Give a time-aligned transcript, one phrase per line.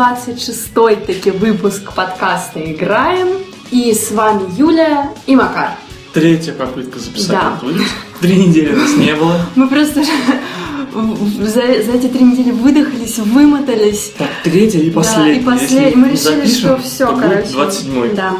[0.00, 3.28] 126-й таки выпуск подкаста «Играем».
[3.70, 5.72] И с вами Юля и Макар.
[6.14, 7.52] Третья попытка записать да.
[7.52, 7.90] этот выпуск.
[8.20, 9.36] Три недели нас не было.
[9.56, 11.60] Мы просто за, за
[11.92, 14.14] эти три недели выдохлись, вымотались.
[14.16, 15.34] Так, третья и последняя.
[15.34, 15.96] Да, и последняя.
[15.96, 17.48] Мы решили, запишем, что все, короче.
[17.50, 18.14] 27-й.
[18.14, 18.36] Да.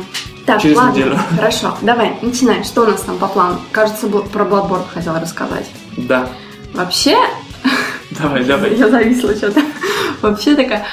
[0.46, 1.18] Так, Через ладно, неделю.
[1.37, 2.65] хорошо, давай, начинай.
[2.65, 3.60] Что у нас там по плану?
[3.71, 5.66] Кажется, про Bloodborne хотела рассказать.
[5.99, 6.27] Да.
[6.73, 7.18] Вообще...
[8.18, 8.74] Давай, давай.
[8.77, 9.62] Я зависла что-то.
[10.23, 10.87] Вообще такая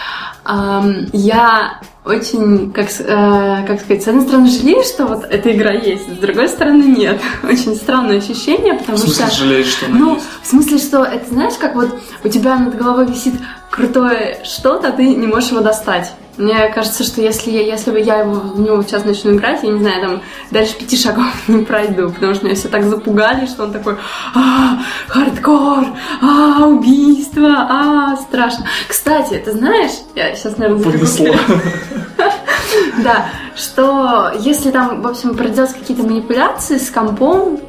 [1.13, 6.07] я очень, как, э, как сказать, с одной стороны жалею, что вот эта игра есть,
[6.13, 7.19] с другой стороны нет.
[7.43, 9.35] Очень странное ощущение, В потому смысле, что...
[9.35, 10.25] жалеешь, что она Ну, есть?
[10.41, 13.33] в смысле, что это знаешь, как вот у тебя над головой висит
[13.77, 16.11] крутое что-то, ты не можешь его достать.
[16.37, 19.69] Мне кажется, что если, я, если бы я его, в него сейчас начну играть, я
[19.69, 23.63] не знаю, там дальше пяти шагов не пройду, потому что меня все так запугали, что
[23.63, 23.97] он такой,
[24.35, 25.85] а, хардкор,
[26.21, 28.65] а, убийство, а, страшно.
[28.87, 31.27] Кстати, ты знаешь, я сейчас, наверное, Понесло.
[33.03, 33.25] Да,
[33.55, 37.59] что если там, в общем, проделать какие-то манипуляции с компом,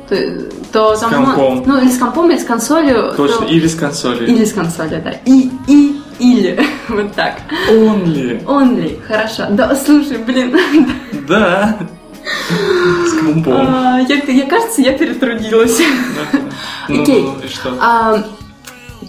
[0.72, 1.62] то, С компом.
[1.66, 3.12] Ну, или с компом, или с консолью.
[3.16, 4.24] Точно, то- или с консоли.
[4.26, 5.12] Или с консолью, да.
[5.24, 6.60] И, и, или.
[6.88, 7.36] Вот так.
[7.70, 8.42] Only.
[8.44, 9.00] Only.
[9.06, 9.46] Хорошо.
[9.50, 10.56] Да, слушай, блин.
[11.28, 11.76] Да.
[13.06, 13.66] С компом.
[13.68, 15.78] А, Я, я, кажется, я перетрудилась.
[16.88, 17.22] Ну, Окей.
[17.22, 17.74] ну, что?
[17.80, 18.24] А,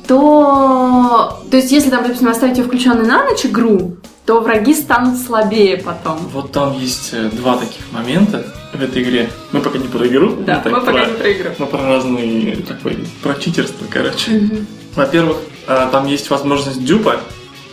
[0.07, 3.97] то, то есть, если там, допустим, оставить ее включенной на ночь игру,
[4.29, 6.19] то враги станут слабее потом.
[6.31, 9.31] Вот там есть э, два таких момента в этой игре.
[9.51, 10.35] Мы пока не про игру.
[10.45, 11.49] Да, так мы пока про- не про игру.
[11.57, 14.51] Мы про разные, такой, про читерство, короче.
[14.95, 17.21] Во-первых, э, там есть возможность дюпа,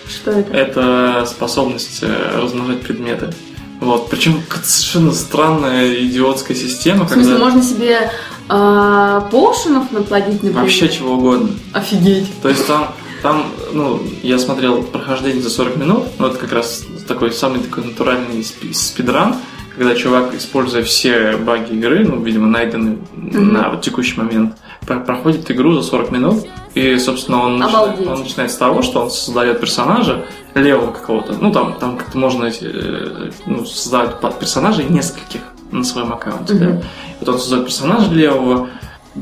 [0.09, 0.51] Что это?
[0.57, 3.35] это способность э, размножать предметы.
[3.83, 4.09] Вот.
[4.09, 8.11] Причем совершенно странная идиотская система, В смысле, когда можно себе
[8.49, 10.63] а, поушенов наплодить, например?
[10.63, 11.51] вообще чего угодно.
[11.75, 12.31] Офигеть.
[12.41, 12.95] То есть там,
[13.27, 13.43] там,
[13.73, 18.45] ну, я смотрел прохождение за 40 минут, ну, это как раз такой самый такой натуральный
[18.45, 19.35] спи- спидран,
[19.77, 24.57] когда чувак, используя все баги игры, ну, видимо, найденные на вот текущий момент,
[24.87, 29.03] про- проходит игру за 40 минут, и, собственно, он, начинает, он начинает с того, что
[29.03, 35.41] он создает персонажа левого какого-то, ну, там, там как-то можно э, ну, создавать персонажей нескольких
[35.73, 36.65] на своем аккаунте, да.
[36.67, 36.83] Мгм.
[37.19, 38.69] Вот он создает персонажа левого,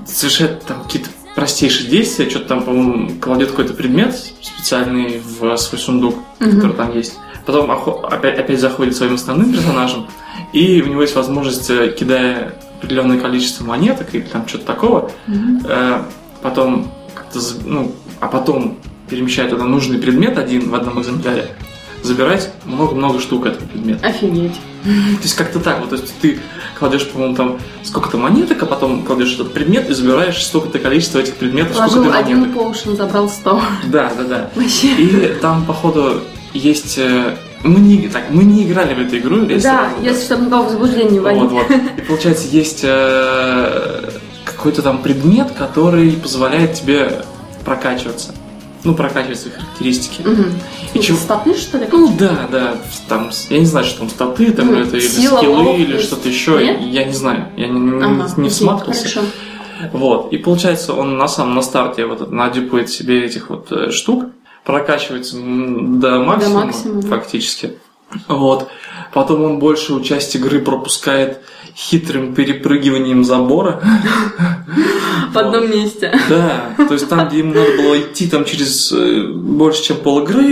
[0.06, 6.17] совершает там какие-то простейшие действия, что-то там, по-моему, кладет какой-то предмет специальный в свой сундук,
[6.41, 6.50] Мгм.
[6.56, 7.19] который там есть.
[7.47, 10.06] Потом опять, опять заходит своим основным персонажем,
[10.53, 16.03] и у него есть возможность, э, кидая определенное количество монеток или там что-то такого, э,
[16.43, 16.91] потом
[17.65, 18.78] ну, а потом
[19.11, 21.49] перемещая туда нужный предмет один в одном экземпляре,
[22.04, 24.06] забирать много-много штук этого предмета.
[24.06, 24.54] Офигеть.
[24.84, 26.38] То есть как-то так вот, то есть ты
[26.78, 31.34] кладешь, по-моему, там сколько-то монеток, а потом кладешь этот предмет и забираешь столько-то количество этих
[31.37, 32.62] предметов, Положил сколько ты один монеток.
[32.62, 33.60] поушен, забрал сто.
[33.87, 34.50] Да, да, да.
[34.54, 34.88] Вообще.
[34.88, 36.20] И там, походу,
[36.53, 36.98] есть...
[36.98, 39.42] э, Мы не, так, мы не играли в эту игру.
[39.47, 41.71] я Да, сразу- если чтобы никакого возбуждения не Вот, вот.
[41.71, 44.10] И получается, есть э,
[44.44, 47.22] какой-то там предмет, который позволяет тебе
[47.65, 48.34] прокачиваться.
[48.84, 50.21] Ну, прокачивать свои характеристики.
[50.21, 50.53] Мгм.
[50.94, 51.88] И чего- Статы, что ли?
[51.91, 52.77] Ну да, да,
[53.09, 56.28] там, я не знаю, что там статы, там Ну, это или сила, скиллы, или что-то
[56.28, 56.81] еще, Нет?
[56.82, 59.09] я не знаю, я не, Ага, не всматривался.
[59.09, 59.21] Хорошо.
[59.93, 64.27] Вот, и получается, он на самом на старте вот надюпает себе этих вот э, штук,
[64.65, 67.03] прокачивается до максимума, максимума.
[67.03, 67.72] фактически.
[68.28, 68.69] Вот.
[69.13, 71.41] Потом он большую часть игры пропускает
[71.76, 73.80] хитрым перепрыгиванием забора.
[75.32, 76.12] В одном месте.
[76.28, 80.22] Да, то есть там, где ему надо было идти там через э, больше, чем пол
[80.22, 80.42] игры,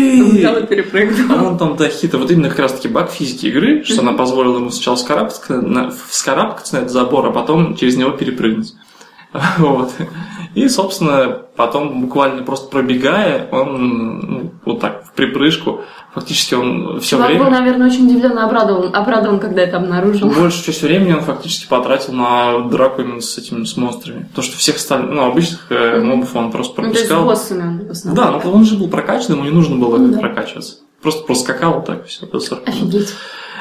[0.66, 1.36] перепрыгнул.
[1.38, 2.19] а он там, да, хитро.
[2.19, 5.92] Вот именно как раз таки баг физики игры, что она позволила ему сначала вскарабкаться на,
[6.08, 8.74] вскарабкаться на этот забор, а потом через него перепрыгнуть.
[9.58, 9.93] Вот.
[10.55, 15.81] И, собственно, потом буквально просто пробегая, он ну, вот так в припрыжку,
[16.14, 17.50] фактически он все Чувак был, время...
[17.58, 20.29] наверное, очень удивленно обрадован, обрадован, когда это обнаружил.
[20.29, 24.29] Большую часть времени он фактически потратил на драку именно с этими с монстрами.
[24.34, 27.25] То, что всех остальных, ну, обычных э, мобов он просто Ну, то есть пропускал.
[27.25, 28.25] боссами он в основном.
[28.25, 30.19] Да, но он же был прокачан, ему не нужно было Ну да.
[30.19, 30.76] прокачиваться.
[31.00, 32.26] Просто проскакал вот так все.
[32.67, 33.14] Офигеть.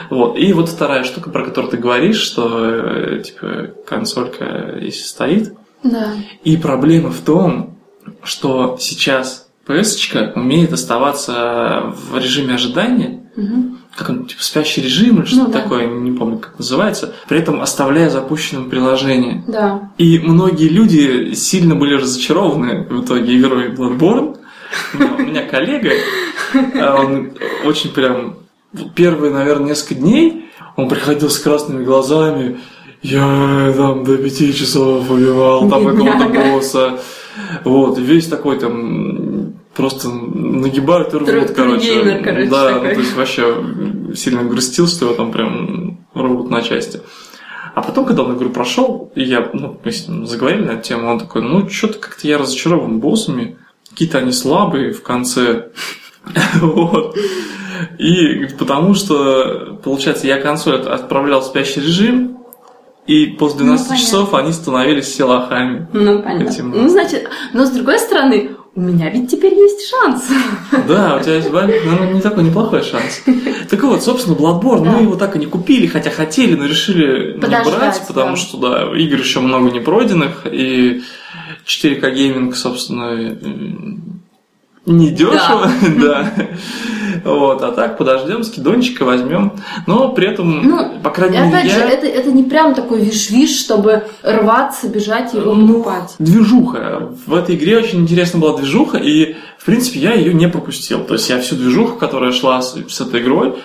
[0.10, 0.38] Вот.
[0.38, 5.54] И вот вторая штука, про которую ты говоришь, что э, типа консолька если стоит.
[5.84, 6.14] Да.
[6.44, 7.78] И проблема в том,
[8.24, 13.80] что сейчас FPS-очка умеет оставаться в режиме ожидания, Мгм.
[13.96, 15.62] как он, типа, спящий режим или что-то Ну да.
[15.62, 19.44] такое, не помню, как называется, при этом оставляя запущенным приложение.
[19.48, 19.92] Да.
[19.98, 24.38] И многие люди сильно были разочарованы в итоге игрой Bloodborne.
[24.94, 25.92] У меня, у меня коллега,
[26.76, 27.32] а он
[27.66, 28.36] очень прям
[28.96, 30.46] первые, наверное, несколько дней
[30.76, 32.60] он приходил с красными глазами.
[33.02, 37.00] Я там до пяти часов убивал там какого-то босса.
[37.64, 42.04] Вот, и весь такой там просто нагибают и рвут, короче.
[42.50, 43.56] да, ну, то есть вообще
[44.16, 47.02] сильно грустил, что его там прям рвут на части.
[47.74, 50.84] А потом, когда он игру прошел, и я, ну, мы с ним заговорили на эту
[50.84, 53.58] тему, он такой, ну, что-то как-то я разочарован боссами,
[53.90, 55.70] какие-то они слабые в конце.
[56.62, 57.16] Вот.
[57.98, 62.38] И потому что, получается, я консоль от- отправлял в спящий режим,
[63.08, 64.06] и после 12 понятно.
[64.06, 65.88] часов они становились все лохами.
[65.92, 66.50] Ну, понятно.
[66.50, 66.72] Этим.
[66.72, 70.24] Ну, значит, но с другой стороны, у меня ведь теперь есть шанс.
[70.88, 73.24] Да, у тебя есть ну, не такой неплохой шанс.
[73.70, 74.92] Так вот, собственно, Bloodborne, Да.
[74.92, 78.36] мы его так и не купили, хотя хотели, но решили не Подождать, брать, потому да.
[78.36, 81.02] что, да, игр еще много не пройденных, и
[81.66, 83.36] 4К гейминг, собственно,
[84.86, 85.70] не дешево,
[86.02, 86.34] да.
[87.24, 89.54] Вот, а так подождем, скидончика возьмем.
[89.86, 91.90] Но при этом, Ну, по крайней мере, опять же, я...
[91.90, 96.16] это, это не прям такой виш-виш, чтобы рваться, бежать и его Ну, покупать.
[96.18, 97.10] Движуха.
[97.28, 101.04] В этой игре очень интересна была движуха, и, в принципе, я ее не пропустил.
[101.04, 103.56] То есть я всю движуху, которая шла с, с этой игрой,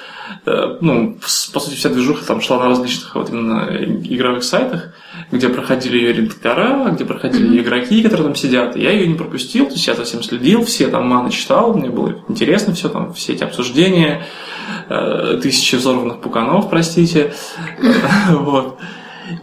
[0.44, 1.18] э, ну,
[1.52, 3.70] по сути, вся движуха там шла на различных вот именно
[4.04, 4.92] игровых сайтах,
[5.30, 8.76] где проходили ее редактора, где проходили ее игроки, которые там сидят.
[8.76, 11.74] И я ее не пропустил, то есть я за всем следил, все там маны читал,
[11.74, 14.26] мне было интересно все, там все эти обсуждения,
[14.88, 17.32] э, тысячи взорванных пуканов, простите.
[18.30, 18.78] Вот.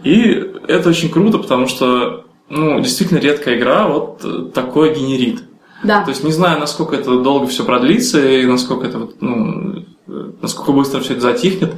[0.02, 5.42] И это очень круто, потому что, ну, действительно редкая игра вот э, такое генерит.
[5.82, 6.02] Да.
[6.02, 10.72] То есть не знаю, насколько это долго все продлится и насколько это, ну, э, насколько
[10.72, 11.74] быстро все это затихнет,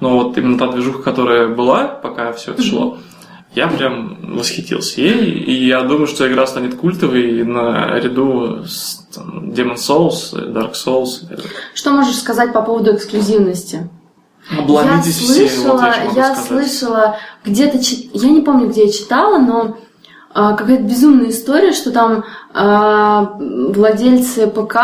[0.00, 2.98] но вот именно та движуха, которая была, пока все это шло,
[3.54, 9.76] я прям восхитился ей, и я думаю, что игра станет культовой наряду с там, Demon
[9.76, 11.26] Souls, Dark Souls.
[11.74, 13.88] Что можешь сказать по поводу эксклюзивности?
[14.58, 16.46] Обломитесь я все, слышала, вот я, я сказать.
[16.46, 19.78] слышала где-то, я не помню, где я читала, но
[20.34, 22.24] какая-то безумная история, что там
[22.54, 24.76] а, владельцы ПК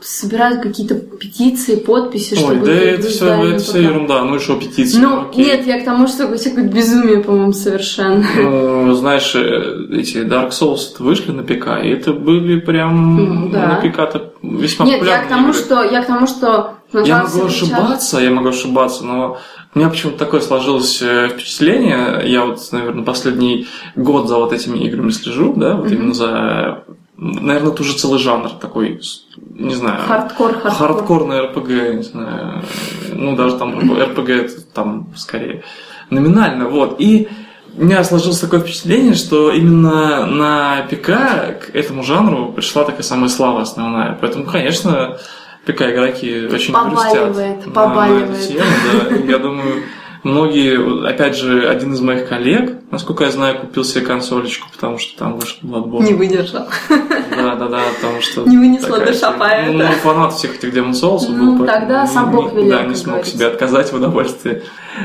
[0.00, 4.98] собирают какие-то петиции, подписи, Ой, чтобы да это все, это все ерунда, ну что, петиции,
[4.98, 5.44] Ну, окей.
[5.46, 8.24] нет, я к тому, что это какое-то безумие, по-моему, совершенно.
[8.36, 13.66] Ну, знаешь, э, эти Dark Souls вышли на ПК, и это были прям Ну, да.
[13.68, 15.58] на ПК-то весьма Нет, я к тому, игры.
[15.58, 19.38] что я к тому, что Я сначала могу ошибаться, я могу ошибаться, но
[19.74, 22.22] у меня почему-то такое сложилось э, впечатление.
[22.24, 23.66] Я вот, наверное, последний
[23.96, 25.94] год за вот этими играми слежу, да, вот Мгм.
[25.94, 26.84] именно за,
[27.16, 29.00] наверное, это уже целый жанр такой,
[29.50, 30.72] не знаю, Хардкор, хардкор.
[30.72, 32.62] хардкорный РПГ, не знаю,
[33.12, 35.62] ну даже там РПГ это там скорее
[36.10, 36.96] номинально, вот.
[37.00, 37.28] И
[37.76, 41.06] у меня сложилось такое впечатление, что именно на ПК
[41.66, 44.16] к этому жанру пришла такая самая слава основная.
[44.18, 45.18] Поэтому, конечно,
[45.66, 48.30] ПК-игроки очень Побаливает, грустят на- на побаливает.
[48.30, 48.64] эту тему,
[49.10, 49.16] да.
[49.32, 49.82] Я думаю,
[50.22, 55.18] многие, опять же, один из моих коллег, насколько я знаю, купил себе консолечку, потому что
[55.18, 56.04] там вышел Bloodborne.
[56.04, 56.66] Не выдержал.
[56.88, 58.42] Да, да, да, потому что...
[58.48, 59.72] Не вынесла такая душа поэта.
[59.72, 62.94] Ну, фанат всех этих Demon Souls Ну, был, тогда поэтому сам Бог велел, Да, не
[62.94, 63.36] смог говорится.
[63.36, 64.62] себе отказать в удовольствии.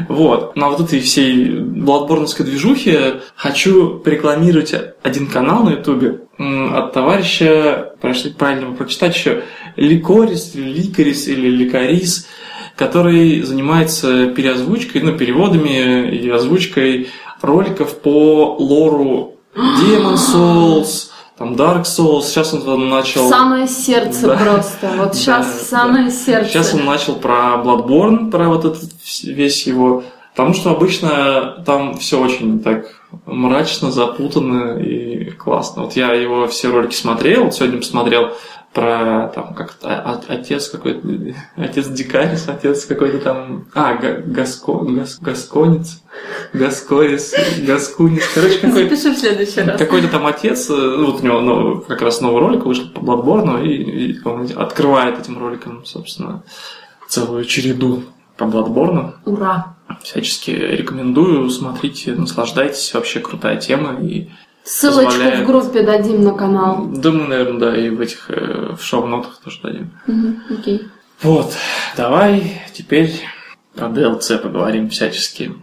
[0.07, 0.55] Вот.
[0.55, 8.73] На вот этой всей бладборновской движухе хочу порекламировать один канал на ютубе от товарища, правильно
[8.73, 9.43] прочитать еще,
[9.75, 12.27] Ликорис, Ликорис или Ликорис,
[12.75, 17.09] который занимается переозвучкой, ну, переводами и озвучкой
[17.41, 22.23] роликов по лору Demon Souls, там Dark Souls.
[22.23, 23.29] Сейчас он начал...
[23.29, 24.35] Самое сердце Да.
[24.35, 24.91] просто.
[24.97, 25.77] Вот Да, сейчас да.
[25.77, 26.49] самое сердце.
[26.49, 28.89] Сейчас он начал про Bloodborne, про вот этот
[29.23, 30.03] весь его...
[30.35, 35.83] Потому что обычно там все очень так мрачно, запутанно и классно.
[35.83, 38.31] Вот я его все ролики смотрел, вот сегодня посмотрел
[38.73, 39.75] про там как
[40.29, 41.05] отец какой-то,
[41.57, 46.01] отец Дикарис, отец какой-то там, а, Га- Гаско, Гас- Гасконец,
[46.53, 47.33] Гаскорис,
[47.67, 49.77] Гаскунец, короче, какой-то в следующий раз.
[49.77, 52.99] какой-то там отец, э, ну, вот у него ну, как раз новый ролик вышел по
[52.99, 56.43] Bloodborne, и, и он открывает этим роликом, собственно,
[57.09, 58.03] целую череду
[58.37, 59.15] по Bloodborne.
[59.25, 59.75] Ура.
[60.03, 63.99] Всячески рекомендую, смотрите, наслаждайтесь, вообще крутая тема.
[64.01, 64.29] И
[64.63, 65.43] Ссылочку Позволяет.
[65.43, 66.85] в группе дадим на канал.
[66.87, 69.89] думаю, наверное, да, и в этих э, в шоу-нотах тоже дадим.
[70.07, 70.81] Мгм, Окей.
[71.23, 71.53] Вот,
[71.97, 73.11] давай теперь
[73.75, 75.53] про DLC поговорим всячески.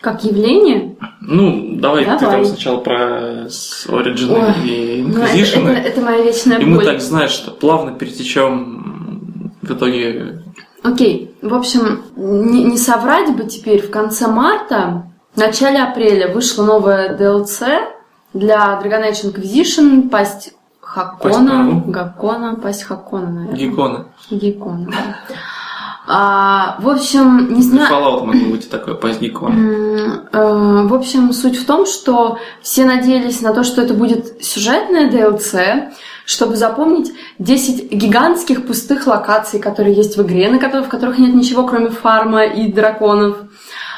[0.00, 0.96] Как явление?
[1.20, 2.36] Ну, давай, ты Давай.
[2.36, 5.68] там сначала про Origin Ой, и Ну, это, Inquisition.
[5.68, 6.84] это- это моя вечная и мы боль.
[6.84, 10.42] так, знаешь, что плавно перетечем в итоге...
[10.92, 15.04] Окей, в общем, не, не соврать бы теперь, в конце марта,
[15.34, 17.84] в начале апреля вышло новое DLC
[18.34, 21.86] для Dragon Age Inquisition, пасть Хакона, Пасть?
[21.86, 23.56] Гакона, пасть Хакона, наверное.
[23.58, 24.06] Гекона.
[24.30, 25.36] Гекона, да.
[26.10, 27.94] А, в общем, не знаю...
[27.94, 28.96] Fallout могло быть такое.
[28.96, 34.42] М, э, В общем, суть в том, что все надеялись на то, что это будет
[34.42, 35.90] сюжетное DLC,
[36.28, 41.34] чтобы запомнить 10 гигантских пустых локаций, которые есть в игре, на которых, в которых нет
[41.34, 43.38] ничего, кроме фарма и драконов.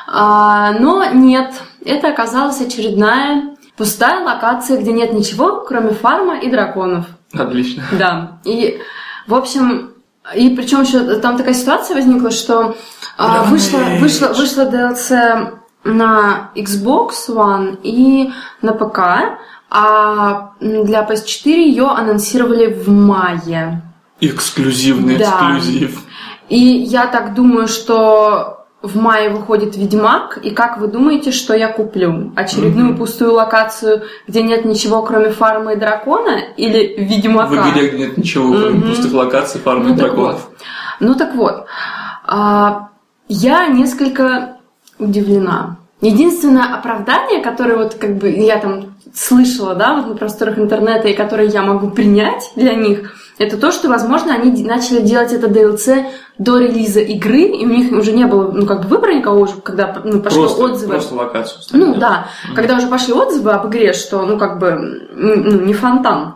[0.06, 1.52] А, но нет,
[1.84, 7.06] это оказалась очередная пустая локация, где нет ничего, кроме фарма и драконов.
[7.32, 7.82] Отлично.
[7.98, 8.38] Да.
[8.44, 8.78] И,
[9.26, 9.94] в общем,
[10.32, 12.76] и причем еще там такая ситуация возникла, что
[13.18, 13.48] а, Age.
[13.98, 18.32] вышло, вышло DLC на Xbox One и
[18.62, 23.82] на ПК, а для PS4 ее анонсировали в мае.
[24.20, 25.24] Эксклюзивный Да.
[25.24, 26.02] эксклюзив.
[26.48, 31.68] И я так думаю, что в мае выходит Ведьмак, и как вы думаете, что я
[31.68, 32.32] куплю?
[32.34, 32.96] Очередную Мгм.
[32.96, 37.48] пустую локацию, где нет ничего, кроме фармы и дракона, или Ведьмака?
[37.50, 38.88] В игре нет ничего, кроме Мгм.
[38.88, 40.32] пустых локаций, фармы Ну и драконов.
[40.46, 40.56] вот.
[40.98, 41.66] Ну так вот,
[42.26, 42.88] а,
[43.28, 44.56] я несколько
[44.98, 45.76] удивлена.
[46.00, 51.14] Единственное оправдание, которое вот как бы я там слышала, да, вот на просторах интернета, и
[51.14, 56.04] которое я могу принять для них, это то, что, возможно, они начали делать это DLC
[56.38, 59.54] до релиза игры, и у них уже не было, ну, как бы выбора никого уже,
[59.62, 60.92] когда ну, пошли Просто, отзывы.
[60.92, 61.60] просто локацию.
[61.72, 66.34] Ну да, когда уже пошли отзывы об игре, что ну как бы ну, не фонтан,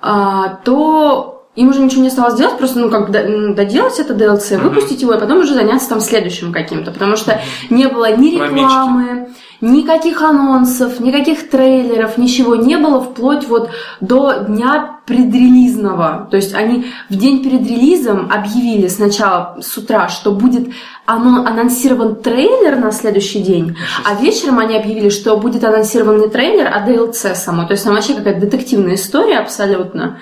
[0.00, 4.68] а, то им уже ничего не осталось делать, просто ну как доделать это DLC, Мгм.
[4.68, 7.40] выпустить его, и потом уже заняться там следующим каким-то, потому что
[7.70, 9.28] не было ни рекламы,
[9.60, 16.28] никаких анонсов, никаких трейлеров, ничего не было вплоть вот до дня предрелизного.
[16.30, 20.68] То есть они в день перед релизом объявили сначала с утра, что будет
[21.06, 26.70] ано- анонсирован трейлер на следующий день, а вечером они объявили, что будет анонсирован не трейлер,
[26.72, 27.64] а DLC само.
[27.64, 30.18] То есть там вообще какая-то детективная история абсолютно.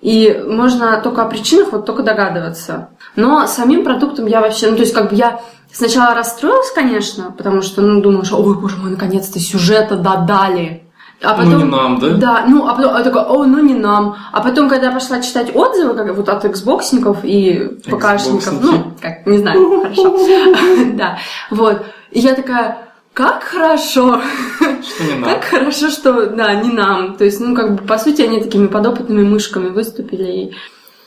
[0.00, 2.88] И можно только о причинах вот только догадываться.
[3.16, 5.40] Но самим продуктом я вообще, ну то есть как бы я
[5.72, 10.84] сначала расстроилась, конечно, потому что, ну, что, ой, боже мой, наконец-то сюжета додали.
[11.22, 12.08] А Ну, не нам, да?
[12.14, 14.16] Да, ну, а потом, я такая, о, ну не нам.
[14.32, 19.26] А потом, когда я пошла читать отзывы, как вот от Xboxников и ПКшников, ну, как,
[19.26, 20.16] не знаю, хорошо.
[20.94, 21.18] Да,
[21.50, 21.82] вот.
[22.10, 24.22] И я такая, как хорошо,
[24.58, 25.34] Что не надо.
[25.34, 27.16] как хорошо, что, да, не нам.
[27.16, 30.24] То есть, ну, как бы, по сути, они такими подопытными мышками выступили.
[30.24, 30.54] И...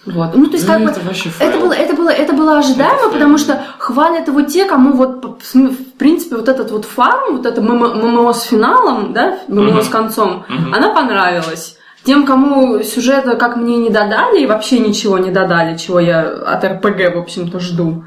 [0.05, 0.35] Вот.
[0.35, 1.61] Ну, то есть, как бы, это вообще это файл.
[1.61, 5.97] было, это было, это было ожидаемо, Это потому что хвалят его те, кому вот, в
[5.97, 9.81] принципе, вот этот вот фарм, вот это ММО с финалом, да, ММО Мгм.
[9.81, 10.73] с концом, Мгм.
[10.73, 11.77] она понравилась.
[12.03, 16.63] Тем, кому сюжета как мне не додали и вообще ничего не додали, чего я от
[16.65, 18.03] РПГ, в общем-то, жду,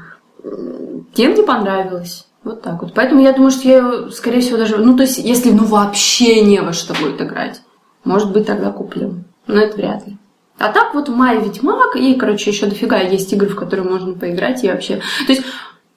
[1.15, 2.27] тем не понравилось.
[2.43, 2.93] Вот так вот.
[2.93, 4.77] Поэтому я думаю, что я скорее всего, даже...
[4.77, 7.61] Ну, то есть, если ну вообще не во что будет играть,
[8.05, 9.15] может быть, тогда куплю.
[9.47, 10.17] Но это вряд ли.
[10.59, 14.63] А так вот мае Ведьмак, и, короче, еще дофига есть игры, в которые можно поиграть,
[14.63, 15.01] и вообще...
[15.27, 15.43] То есть,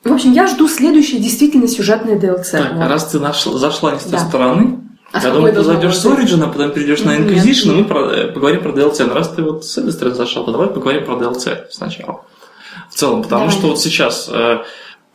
[0.05, 2.51] в общем, я жду следующее действительно сюжетное DLC.
[2.53, 2.87] Так, Вот.
[2.89, 4.19] раз ты нашла, зашла не с той Да.
[4.19, 4.81] стороны,
[5.13, 6.07] А я думаю, ты зайдешь с?
[6.07, 7.89] Origin, а потом перейдешь на Нет, Inquisition, и мы нет.
[7.89, 9.07] про- э, поговорим про DLC.
[9.07, 12.25] Но раз ты вот с этой стороны зашел, то давай поговорим про DLC сначала.
[12.91, 13.57] В целом, потому Давай.
[13.59, 14.59] что вот сейчас э,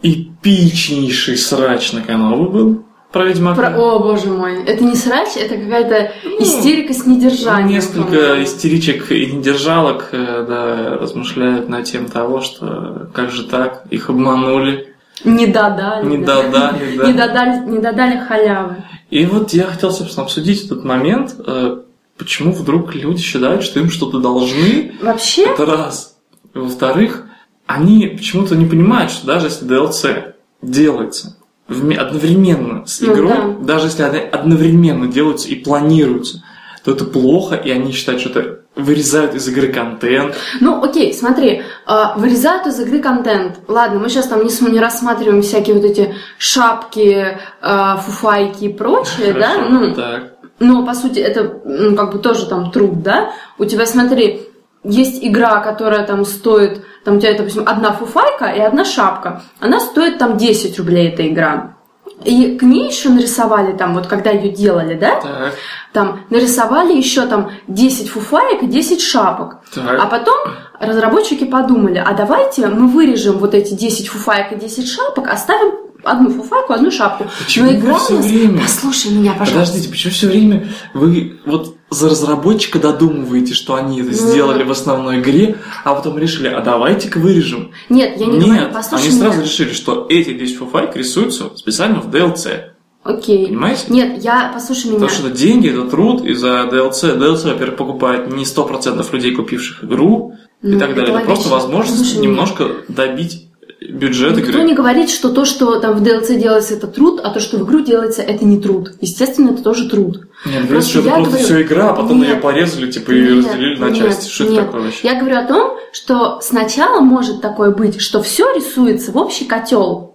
[0.01, 2.83] эпичнейший срач на канале был
[3.15, 3.71] про Ведьмака.
[3.71, 4.61] Про- О, боже мой.
[4.65, 7.69] Это не срач, это какая-то Ну, истерика с недержанием.
[7.69, 14.09] Несколько истеричек и недержалок э, да, размышляют на тему того, что как же так, их
[14.09, 14.93] обманули,
[15.23, 16.05] Не додали.
[16.05, 16.43] не да.
[16.43, 17.07] додали, да.
[17.07, 18.83] Не додали, не додали халявы.
[19.09, 21.77] И вот я хотел, собственно, обсудить этот момент, э,
[22.17, 26.17] почему вдруг люди считают, что им что-то должны, Вообще, это раз.
[26.53, 27.23] Во-вторых,
[27.65, 34.03] они почему-то не понимают, что даже если DLC делается одновременно с Ну игрой, даже если
[34.03, 36.43] они одновременно делаются и планируются,
[36.83, 40.35] то это плохо, и они считают, что это вырезают из игры контент.
[40.59, 43.59] ну окей, смотри, а, вырезают из игры контент.
[43.67, 49.33] Ладно, мы сейчас там не, не рассматриваем всякие вот эти шапки, а, фуфайки и прочее,
[49.33, 49.49] да?
[49.49, 50.31] Хорошо, Ну, так.
[50.59, 53.31] Но, по сути, это, ну, как бы тоже там труд, да?
[53.57, 54.49] У тебя, смотри,
[54.85, 59.41] есть игра, которая там стоит, там у тебя, допустим, одна фуфайка и одна шапка.
[59.59, 61.75] Она стоит там 10 рублей, эта игра.
[62.23, 65.19] И к ней еще нарисовали там, вот когда ее делали, да?
[65.21, 65.53] Так,
[65.91, 69.57] Там нарисовали еще там 10 фуфаек и 10 шапок.
[69.73, 69.99] так.
[69.99, 70.35] А потом
[70.79, 76.29] разработчики подумали, а давайте мы вырежем вот эти 10 фуфаек и 10 шапок, оставим одну
[76.29, 77.25] фуфайку, одну шапку.
[77.45, 79.53] Почему Но игра нас- время- Послушай меня, пожалуйста.
[79.73, 84.15] Подождите, почему все время вы вот за разработчика додумываете, что они это Ну.
[84.15, 87.71] сделали в основной игре, а потом решили, а давайте-ка вырежем.
[87.89, 89.43] Нет, я не Нет, говорю, послушай они сразу меня.
[89.45, 92.71] решили, что эти 10 фуфайк рисуются специально в DLC.
[93.03, 93.47] Окей.
[93.47, 93.83] Понимаете?
[93.89, 94.95] Нет, я, послушай меня.
[94.95, 99.35] Потому что это деньги, это труд, и за DLC, DLC, во-первых, покупает не 100% людей,
[99.35, 100.33] купивших игру,
[100.63, 101.15] и Ну, так это далее.
[101.17, 101.67] Это просто логично.
[101.67, 102.27] возможность Послушай меня.
[102.29, 103.47] немножко добить
[103.89, 104.63] бюджет Никто игры.
[104.63, 107.63] не говорит, что то, что там в DLC делается, это труд, а то, что в
[107.65, 108.93] игру делается, это не труд.
[109.01, 110.27] Естественно, это тоже труд.
[110.45, 112.29] Нет, Просто что это просто говорю- все игра, а потом Нет.
[112.29, 114.29] ее порезали, типа, и Нет, разделили на нет, части.
[114.29, 114.65] Что это нет.
[114.65, 115.07] такое вообще?
[115.07, 120.14] Я говорю о том, что сначала может такое быть, что все рисуется в общий котел,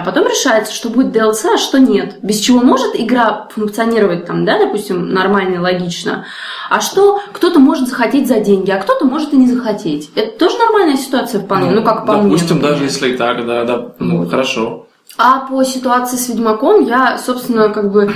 [0.00, 2.16] а потом решается, что будет DLC, а что нет.
[2.22, 6.24] Без чего может игра функционировать там, да, допустим, нормально и логично,
[6.70, 10.10] а что кто-то может захотеть за деньги, а кто-то может и не захотеть.
[10.14, 12.72] Это тоже нормальная ситуация вполне, ну, как по мне, Допустим, например.
[12.72, 14.30] даже если и так, да, да, ну, Вот.
[14.30, 14.86] хорошо.
[15.18, 18.10] А по ситуации с Ведьмаком я, собственно, как бы,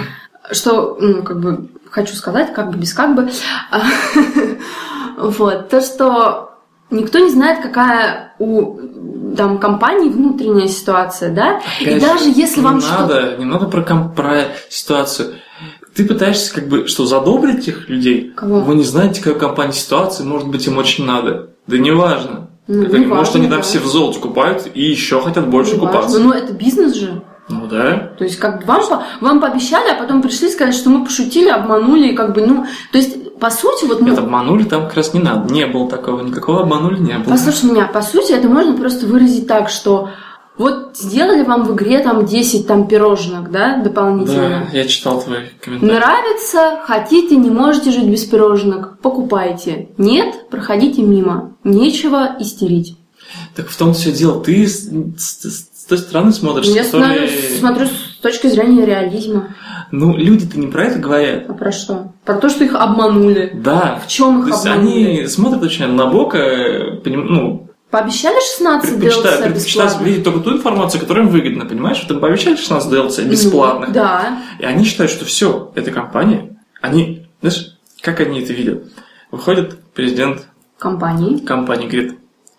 [0.53, 3.29] что, ну, как бы, хочу сказать, как бы без как бы,
[5.19, 6.55] вот, то, что
[6.91, 8.79] никто не знает, какая у
[9.37, 13.67] там компании внутренняя ситуация, да, и Опять даже же, если не вам надо, не надо
[13.67, 15.35] про, ком- про ситуацию.
[15.95, 18.33] Ты пытаешься как бы что задобрить этих людей?
[18.35, 18.61] Кого?
[18.61, 21.51] Вы не знаете, какая компания ситуация, может быть, им очень надо.
[21.67, 22.49] Да неважно.
[22.67, 23.63] Ну, не может, важно, они там да.
[23.63, 26.19] все в золоте купают и еще хотят больше купаться.
[26.19, 27.23] Ну, это бизнес же.
[27.49, 28.13] Ну да.
[28.19, 28.83] То есть, как бы вам,
[29.21, 32.99] вам пообещали, а потом пришли сказать, что мы пошутили, обманули, и как бы, ну, то
[32.99, 35.53] есть, по сути, вот, ну, Нет, обманули там как раз не надо.
[35.53, 37.31] Не было такого, никакого обманули не было.
[37.33, 40.11] Послушай меня, по сути, это можно просто выразить так, что
[40.57, 44.69] вот сделали вам в игре там 10 там пирожных, да, дополнительно.
[44.73, 45.93] Да, я читал твои комментарии.
[45.95, 49.89] Нравится, хотите, не можете жить без пирожных, покупайте.
[49.99, 51.55] Нет, проходите мимо.
[51.65, 52.97] Нечего истерить.
[53.57, 54.43] Так в том все дело.
[54.45, 54.89] Ты с,
[55.19, 59.55] с- с той стороны смотришь, Я с смотрю, смотрю с точки зрения реализма.
[59.93, 61.45] Ну, люди-то не про это говорят.
[61.49, 62.13] А про что?
[62.25, 63.53] Про то, что их обманули.
[63.55, 64.01] Да.
[64.05, 65.05] В чем То их есть обманули?
[65.19, 69.55] они смотрят очень однобоко, э, поним- ну, Пообещали 16 предпочитают, DLC предпочитают
[69.93, 70.05] бесплатно?
[70.05, 72.01] видеть только ту информацию, которая им выгодна, понимаешь?
[72.03, 73.89] Вот им пообещали 16 DLC бесплатных.
[73.91, 74.39] Ну, да.
[74.59, 78.83] И они считают, что все, эта компания, они, знаешь, как они это видят?
[79.31, 80.47] Выходит президент
[80.79, 81.39] Компании.
[81.39, 82.19] компании, говорит,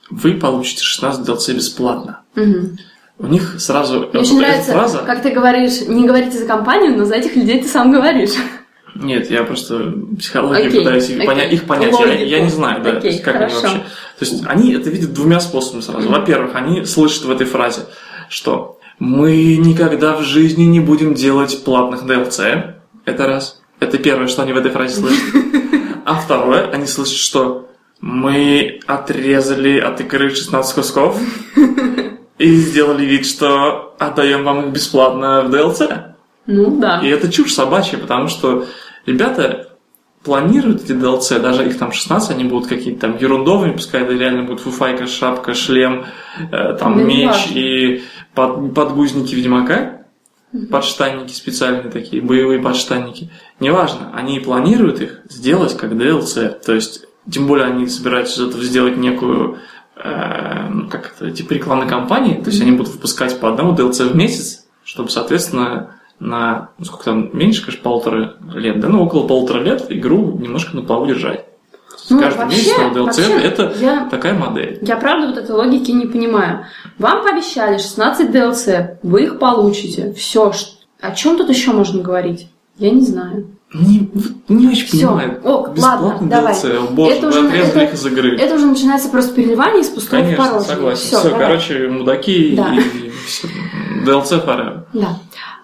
[0.09, 2.21] вы получите 16 DLC бесплатно.
[2.35, 2.77] Мгм.
[3.17, 4.99] У них сразу Мне очень нравится, фраза...
[4.99, 8.33] как ты говоришь, не говорите за компанию, но за этих людей ты сам говоришь.
[8.95, 11.27] Нет, я просто психологию Окей, пытаюсь их окей.
[11.27, 11.91] понять, их понять.
[11.91, 12.23] Я, Логику.
[12.23, 13.57] я не знаю, да, то Окей, есть как хорошо.
[13.57, 13.83] они вообще.
[14.19, 16.09] То есть они это видят двумя способами сразу.
[16.09, 17.81] Во-первых, они слышат в этой фразе,
[18.29, 22.75] что мы никогда в жизни не будем делать платных DLC.
[23.03, 23.61] Это раз.
[23.79, 25.23] Это первое, что они в этой фразе слышат.
[26.07, 27.67] А второе, они слышат, что
[27.99, 31.19] мы отрезали от игры 16 кусков
[32.37, 36.13] и сделали вид, что отдаем вам их бесплатно в DLC.
[36.47, 36.99] Ну да.
[37.01, 38.65] И это чушь собачья, потому что
[39.05, 39.69] ребята
[40.23, 44.43] планируют эти DLC, даже их там 16, они будут какие-то там ерундовыми, пускай это реально
[44.43, 46.05] будет фуфайка, шапка, шлем,
[46.51, 50.01] э, там Да не меч и под- подгузники Ведьмака,
[50.71, 53.29] подштанники специальные такие, боевые подштанники.
[53.59, 58.63] Неважно, они планируют их сделать как DLC, то есть, тем более они собираются из этого
[58.63, 59.59] сделать некую
[60.69, 64.15] ну, как это, типа рекламной кампании, то есть они будут выпускать по одному DLC в
[64.15, 69.61] месяц, чтобы, соответственно, на, ну, сколько там, меньше, конечно, полутора лет, да, ну, около полутора
[69.61, 71.45] лет игру немножко на плаву держать.
[72.09, 74.77] Ну, Каждый вообще- месяц новый DLC, вообще это я- такая модель.
[74.83, 76.65] Я правда вот этой логики не понимаю.
[76.99, 80.13] Вам пообещали 16 DLC, вы их получите.
[80.13, 80.51] Все.
[81.01, 82.47] О чем тут еще можно говорить?
[82.77, 83.47] Я не знаю.
[83.77, 84.09] Не,
[84.47, 85.07] не очень Всё.
[85.09, 85.41] понимаю.
[85.43, 86.53] Ок, Бесплатный ладно, давай.
[86.53, 88.39] DLC, о, боже, Это вы уже- отрезали это- их из игры.
[88.39, 90.75] Это уже начинается просто переливание из пустого в Конечно, порожнее.
[90.75, 91.01] согласен.
[91.17, 91.39] Все, давай.
[91.47, 92.73] короче, мудаки Да.
[92.73, 93.47] и всё.
[94.05, 94.83] DLC forever.
[94.93, 95.07] Да.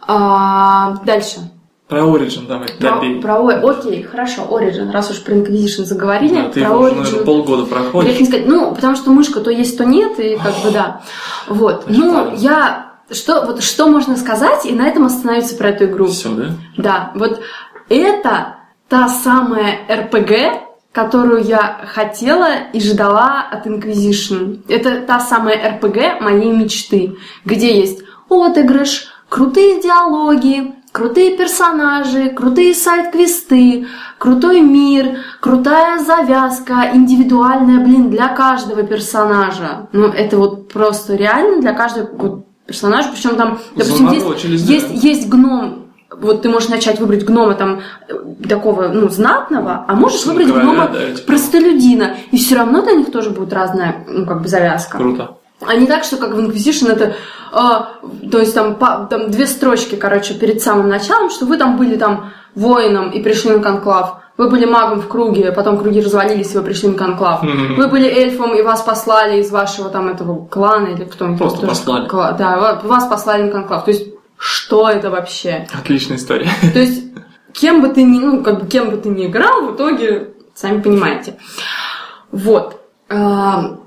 [0.08, 1.38] А, дальше.
[1.88, 3.21] Про Origin давай, Про, добей.
[3.21, 4.91] про О- Окей, хорошо, Origin.
[4.91, 6.97] Раз уж про Inquisition заговорили, Да, ты про уже, Origin...
[7.04, 8.15] наверное, полгода проходишь.
[8.28, 8.47] сказать.
[8.47, 11.02] Ну, потому что мышка то есть, то нет, и как бы да.
[11.47, 11.86] Вот.
[11.88, 12.91] Ну, я...
[13.12, 16.08] Что, вот, что можно сказать, и на этом остановиться про эту игру?
[16.08, 16.45] Все, да?
[16.78, 17.41] Да, вот
[17.95, 24.62] это та самая РПГ, которую я хотела и ждала от Inquisition.
[24.67, 33.88] Это та самая РПГ моей мечты, где есть отыгрыш, крутые диалоги, крутые персонажи, крутые сайт-квесты,
[34.17, 39.88] крутой мир, крутая завязка, индивидуальная, блин, для каждого персонажа.
[39.93, 44.73] Ну, это вот просто реально для каждого персонажа, причем там, допустим, есть, да.
[44.73, 45.81] есть, есть гном,
[46.19, 48.13] вот ты можешь начать выбрать гнома там э,
[48.50, 51.28] такого, ну, знатного, а можешь Ну, выбрать короля, гнома да, типа.
[51.28, 52.15] простолюдина.
[52.32, 54.97] И все равно для них тоже будет разная, ну, как бы завязка.
[54.97, 55.38] Круто.
[55.65, 57.13] А не так, что как в Inquisition это,
[57.54, 57.91] а,
[58.32, 61.95] то есть там, по- там две строчки, короче, перед самым началом, что вы там были
[61.97, 64.17] там воином и пришли на конклав.
[64.38, 67.43] Вы были магом в круге, потом круги развалились, и вы пришли на конклав.
[67.43, 67.76] Мгм.
[67.76, 71.38] Вы были эльфом, и вас послали из вашего там этого клана или кто-нибудь.
[71.38, 72.08] Просто послали.
[72.10, 73.86] кла- Да, ва- вас послали на конклав.
[73.86, 74.08] То есть,
[74.43, 75.67] что это вообще?
[75.71, 76.49] Отличная история.
[76.73, 77.04] То есть,
[77.54, 80.82] кем бы ты ни, ну, как бы, кем бы ты ни играл, в итоге, сами
[80.82, 81.38] понимаете.
[82.32, 82.82] Вот.
[83.08, 83.77] А,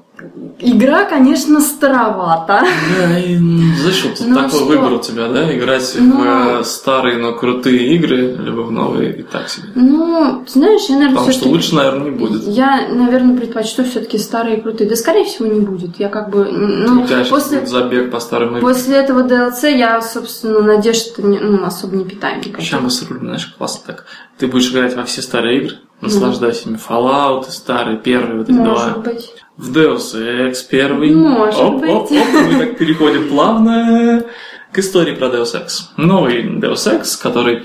[0.61, 2.63] Игра, конечно, старовата.
[2.99, 3.37] Да, и
[3.83, 4.65] за счет Ну, такой что?
[4.67, 5.57] выбор у тебя, да?
[5.57, 6.21] Играть Ну.
[6.21, 9.69] в э, старые, но крутые игры, либо в новые и так себе.
[9.75, 12.43] Ну, знаешь, я, наверное, Потому что лучше, наверное, не будет.
[12.45, 14.89] Я, наверное, предпочту все-таки старые и крутые.
[14.89, 15.99] Да, скорее всего, не будет.
[15.99, 18.61] Я как бы, ну, у тебя сейчас после, забег по старым играм.
[18.63, 22.43] после этого DLC я, собственно, надежд ну, особо не питаю.
[22.43, 24.05] Сейчас мы срулим, знаешь, классно так.
[24.39, 26.77] Ты будешь играть во все старые игры, наслаждайся ими.
[26.89, 29.03] Fallout старые, первые, вот эти Может два.
[29.03, 29.34] быть.
[29.57, 31.14] В Deus Ex первый.
[31.14, 31.90] Может оп, быть.
[31.90, 34.25] Оп, оп, мы так переходим плавно
[34.73, 35.69] к истории про Deus Ex.
[35.97, 37.62] Новый Deus Ex, который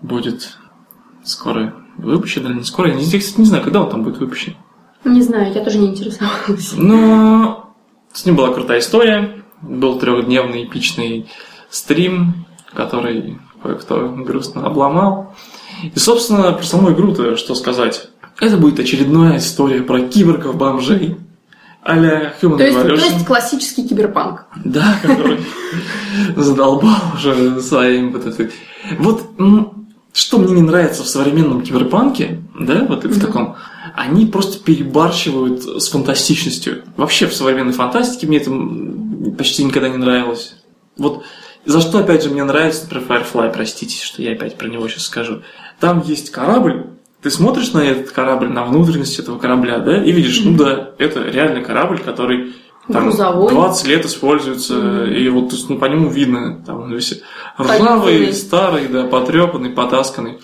[0.00, 0.56] будет
[1.24, 2.92] скоро выпущен, или не скоро.
[2.92, 4.54] Я, кстати, не знаю, когда он там будет выпущен.
[5.04, 6.74] Не знаю, я тоже не интересовалась.
[6.76, 7.74] Но
[8.12, 9.42] с ним была крутая история.
[9.62, 11.28] Был трехдневный эпичный
[11.70, 15.34] стрим, который кое-кто грустно обломал.
[15.82, 18.10] И, собственно, про саму игру-то что сказать.
[18.38, 21.16] Это будет очередная история про киборгов-бомжей
[21.82, 24.46] а-ля Human То есть, то есть классический киберпанк.
[24.64, 25.40] Да, который
[26.36, 28.50] задолбал уже своим вот этой...
[28.98, 29.22] Вот
[30.12, 33.56] что мне не нравится в современном киберпанке, да, вот в таком,
[33.94, 36.82] они просто перебарщивают с фантастичностью.
[36.96, 38.50] Вообще в современной фантастике мне это
[39.36, 40.56] почти никогда не нравилось.
[40.96, 41.24] Вот
[41.64, 45.04] за что, опять же, мне нравится, например, Firefly, простите, что я опять про него сейчас
[45.04, 45.42] скажу.
[45.80, 46.86] Там есть корабль,
[47.22, 51.22] ты смотришь на этот корабль, на внутренность этого корабля, да, и видишь, ну да, это
[51.22, 52.54] реально корабль, который
[52.88, 53.48] там Грузовой.
[53.48, 57.22] 20 лет используется, и вот ну, по нему видно, там он весь
[57.58, 60.40] ржавый, старый, да, потрепанный, потасканный.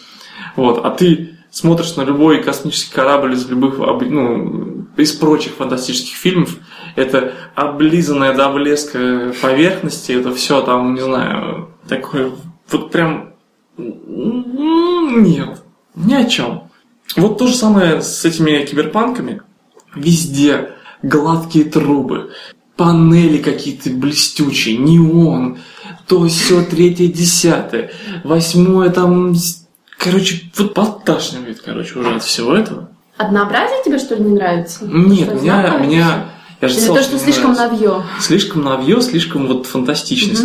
[0.55, 6.57] Вот, а ты смотришь на любой космический корабль из любых, ну, из прочих фантастических фильмов,
[6.95, 12.31] это облизанная до блеска поверхности, это все там, не знаю, такое,
[12.71, 13.35] вот прям,
[13.77, 15.63] нет,
[15.97, 16.68] ни о чем.
[17.17, 19.43] Вот то же самое с этими киберпанками.
[19.95, 20.71] Везде
[21.03, 22.33] гладкие трубы,
[22.77, 25.59] панели какие-то блестючие, неон,
[26.07, 27.93] то все третье, десятое,
[28.25, 29.35] восьмое там...
[29.99, 32.91] Короче, вот подташнивает, короче, уже от всего этого.
[33.17, 34.85] Однообразие тебе, что ли, не нравится?
[34.85, 35.87] Нет, Что, меня, знакомишься?
[35.87, 36.25] меня...
[36.61, 38.03] Я же Или сказал, то, что мне слишком навье.
[38.21, 40.45] Слишком навье, слишком вот фантастичность.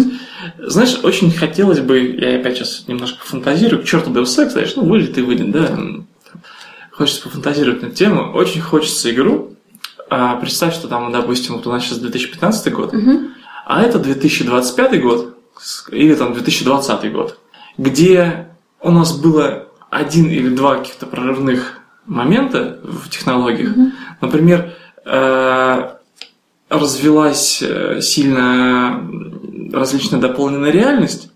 [0.59, 4.85] Знаешь, очень хотелось бы, я опять сейчас немножко фантазирую, к черту Deus Ex, знаешь, ну
[4.85, 5.75] выйдет и выйдет, да.
[6.95, 8.33] Хочется пофантазировать на тему.
[8.33, 9.55] Очень хочется игру.
[10.09, 12.93] А, представь, что там, допустим, вот у нас сейчас 2015 год,
[13.65, 15.37] а это 2025 год,
[15.89, 17.39] или там 2020 год,
[17.77, 23.73] где у нас было один или два каких-то прорывных момента в технологиях.
[24.21, 24.73] Например,
[25.05, 25.93] э,
[26.69, 29.03] развелась э, сильно
[29.71, 31.31] различная дополненная реальность,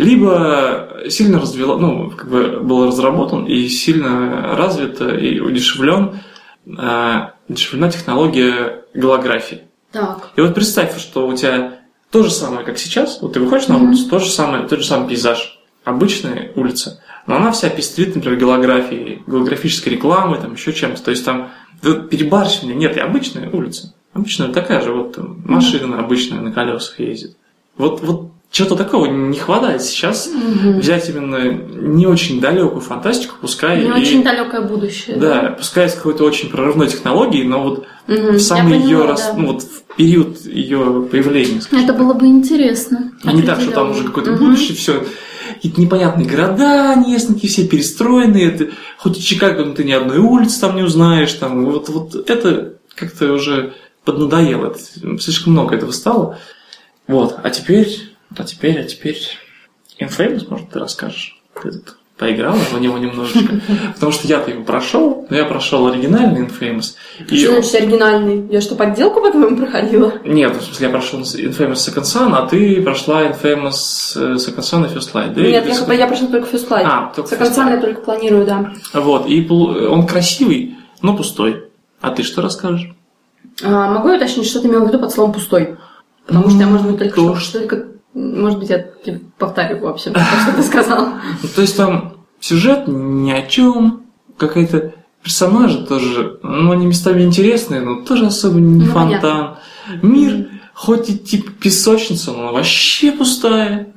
[0.00, 6.20] либо сильно развела, ну, как бы был разработан и сильно развит и удешевлен,
[6.66, 9.62] э, удешевлена технология голографии.
[9.92, 10.30] Так.
[10.36, 13.76] И вот представь, что у тебя то же самое, как сейчас, вот ты выходишь на
[13.76, 18.38] улицу, то же самое, тот же самый пейзаж, обычная улица, но она вся пестрит, например,
[18.38, 21.50] голографией, голографической рекламой, там еще чем-то, то есть там
[21.82, 27.36] перебарщивание, нет, и обычная улица, обычная такая же, вот там, машина обычная на колесах ездит.
[27.76, 30.28] Вот, вот чего-то такого не хватает сейчас
[30.78, 35.16] взять именно не очень далекую фантастику, пускай Не и- очень далекое будущее.
[35.16, 39.26] да, пускай с какой-то очень прорывной технологией, но вот Мгм, в самый ее поняла, рас...
[39.28, 39.34] да.
[39.36, 41.60] ну, вот в период ее появления.
[41.70, 43.12] Это было бы интересно.
[43.24, 44.40] а не так, что там уже какое-то Мгм.
[44.46, 45.04] будущее, все.
[45.54, 48.46] Какие-то непонятные города местные, все перестроенные.
[48.52, 51.32] Это, хоть и Чикаго, но ты ни одной улицы там не узнаешь.
[51.34, 54.66] Там, вот, вот это как-то уже поднадоело.
[54.68, 56.38] Это, слишком много этого стало.
[57.08, 57.36] Вот.
[57.42, 59.18] А теперь, а теперь, а теперь
[60.00, 61.38] Infamous, может, ты расскажешь?
[61.62, 63.60] Ты тут поиграла в него немножечко.
[63.94, 66.94] Потому что я-то его прошел, но я прошел оригинальный Infamous.
[67.28, 68.46] И Что значит оригинальный?
[68.52, 70.12] Я что, подделку по-твоему проходила?
[70.24, 74.86] нет, в смысле, я прошел Infamous Second Son, а ты прошла Infamous э, Second Son
[74.86, 75.32] и First Light.
[75.34, 75.40] да?
[75.40, 76.82] Нет, я, Second- я прошла только First Light.
[76.84, 77.74] А, только конца First Light.
[77.76, 78.72] я только планирую, да.
[78.92, 81.64] Вот, и он красивый, но пустой.
[82.02, 82.90] А ты что расскажешь?
[83.62, 85.76] А, могу я уточнить, что ты имел в виду под словом «пустой»?
[86.26, 87.58] Потому что я, может быть, только то, что...
[87.58, 91.08] Только, может быть, я тебе повторю, в общем, то, что ты сказал.
[91.42, 97.80] Ну, то есть там сюжет ни о чем, какая-то персонажи тоже, ну, они местами интересные,
[97.80, 99.56] но тоже особо не Ну, фонтан.
[100.02, 103.92] Мир хоть и типа песочница, но она вообще пустая.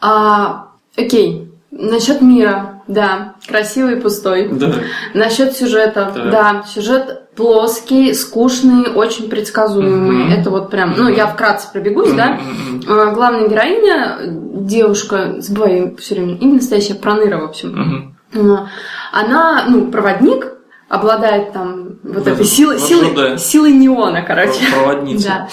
[0.00, 1.50] А, окей.
[1.70, 4.48] Насчет мира, да, красивый и пустой.
[4.48, 4.74] Да.
[5.14, 10.24] Насчет сюжета, да, сюжет плоский, скучный, очень предсказуемый.
[10.24, 10.32] Мгм.
[10.32, 12.38] Это вот прям, ну, я вкратце пробегусь, да.
[12.40, 12.82] М-м-м.
[12.88, 18.16] А, Главная героиня, девушка, забываю все время, имя настоящее, Проныра, в общем.
[18.34, 18.66] А,
[19.12, 20.52] Она, ну, проводник,
[20.88, 23.40] обладает там вот Да, этой силой, в силой, РЖД.
[23.44, 24.58] силой неона, короче.
[24.72, 25.28] Про- Проводница.
[25.28, 25.48] Да.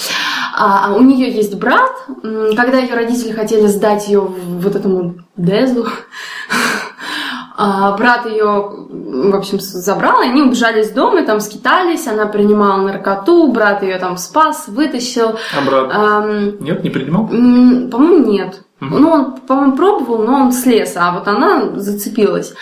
[0.58, 1.92] А, а у нее есть брат.
[2.56, 5.86] Когда ее родители хотели сдать ее вот этому Дезу,
[7.58, 8.44] а, брат ее,
[8.90, 13.82] в общем, забрал, и они убежали из дома, и там скитались, она принимала наркоту, брат
[13.82, 15.38] ее там спас, вытащил.
[15.58, 16.18] Обратно.
[16.18, 17.28] Ам, Нет, не принимал?
[17.28, 18.62] По-моему, нет.
[18.82, 19.02] Мгм.
[19.02, 22.54] Ну, он, по-моему, пробовал, но он слез, а вот она зацепилась.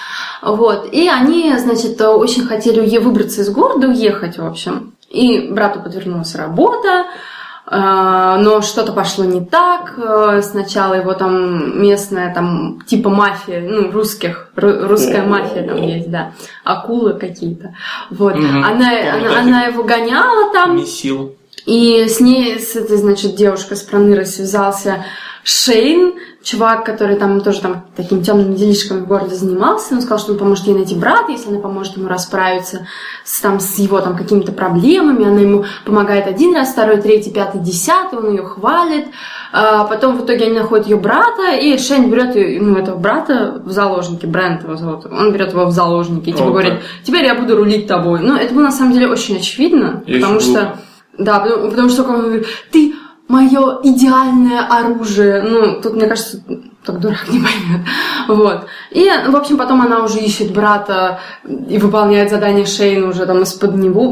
[0.44, 0.90] Вот.
[0.92, 4.94] И они, значит, очень хотели выбраться из города, уехать, в общем.
[5.10, 7.06] И брату подвернулась работа,
[7.66, 9.94] но что-то пошло не так.
[9.98, 16.12] Э, Сначала его там местная, там, типа мафия, ну, русских, ру- русская мафия там есть,
[16.12, 17.74] да, акулы какие-то.
[18.10, 18.36] Вот.
[18.36, 18.64] Мгм.
[18.64, 20.76] Она, она, она его гоняла там.
[20.78, 21.36] Месил.
[21.66, 25.06] И с ней, с этой, значит, девушкой с Пронырой связался
[25.46, 26.14] Шейн,
[26.44, 29.96] чувак, который там тоже там такими темными делишками в городе занимался.
[29.96, 32.86] Он сказал, что он поможет ей найти брата, если она поможет ему расправиться
[33.24, 35.26] с, там, с его там какими-то проблемами.
[35.26, 39.08] Она ему помогает один раз, второй, третий, пятый, десятый, он ее хвалит.
[39.54, 43.62] А потом в итоге они находят ее брата, и Шейн берет ее, ну, этого брата
[43.64, 45.06] в заложники, Брент его зовут.
[45.06, 48.20] Он берет его в заложники и типа О, говорит, теперь я буду рулить тобой.
[48.20, 50.78] Ну, это было на самом деле очень очевидно, И потому что...
[51.16, 52.96] Да, потому, потому что он говорит, ты
[53.28, 55.42] мое идеальное оружие.
[55.42, 56.44] Ну, тут, мне кажется,
[56.86, 57.88] так дурак не поймет.
[58.28, 58.66] Вот.
[58.92, 63.76] И, в общем, потом она уже ищет брата и выполняет задание Шейна уже там из-под
[63.76, 64.10] него,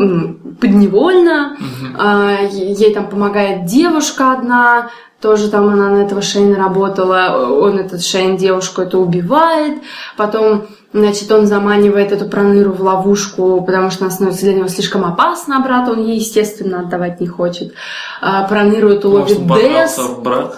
[0.59, 1.57] подневольно.
[1.97, 4.89] А, е- ей там помогает девушка одна,
[5.21, 9.81] тоже там она на этого Шейна работала, он этот Шейн девушку это убивает,
[10.17, 15.05] потом, значит, он заманивает эту проныру в ловушку, потому что она становится для него слишком
[15.05, 17.73] опасна, а брата он ей, естественно, отдавать не хочет.
[18.21, 20.57] А, Проныру эту ловит Дес, брат.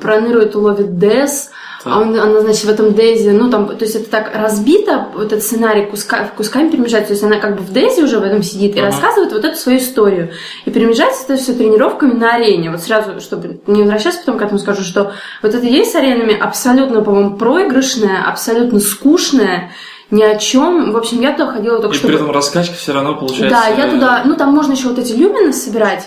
[0.00, 1.50] Проныру эту ловит Дес.
[1.84, 5.26] А он, она, значит, в этом Дезе, ну, там, то есть это так разбито, вот
[5.26, 8.42] этот сценарий куска, кусками перемежается, то есть она как бы в Дезе уже в этом
[8.42, 8.88] сидит и Ага.
[8.88, 10.30] рассказывает вот эту свою историю.
[10.64, 12.70] И перемежается это все тренировками на арене.
[12.70, 16.38] Вот сразу, чтобы не возвращаться, потом к этому скажу, что вот это есть с аренами
[16.38, 19.72] абсолютно, по-моему, проигрышная, абсолютно скучная,
[20.10, 20.92] ни о чем.
[20.92, 22.12] В общем, я туда ходила только И чтобы...
[22.12, 23.58] при этом раскачка все равно получается...
[23.58, 26.06] Да, я э, туда, ну там можно еще вот эти люмины собирать,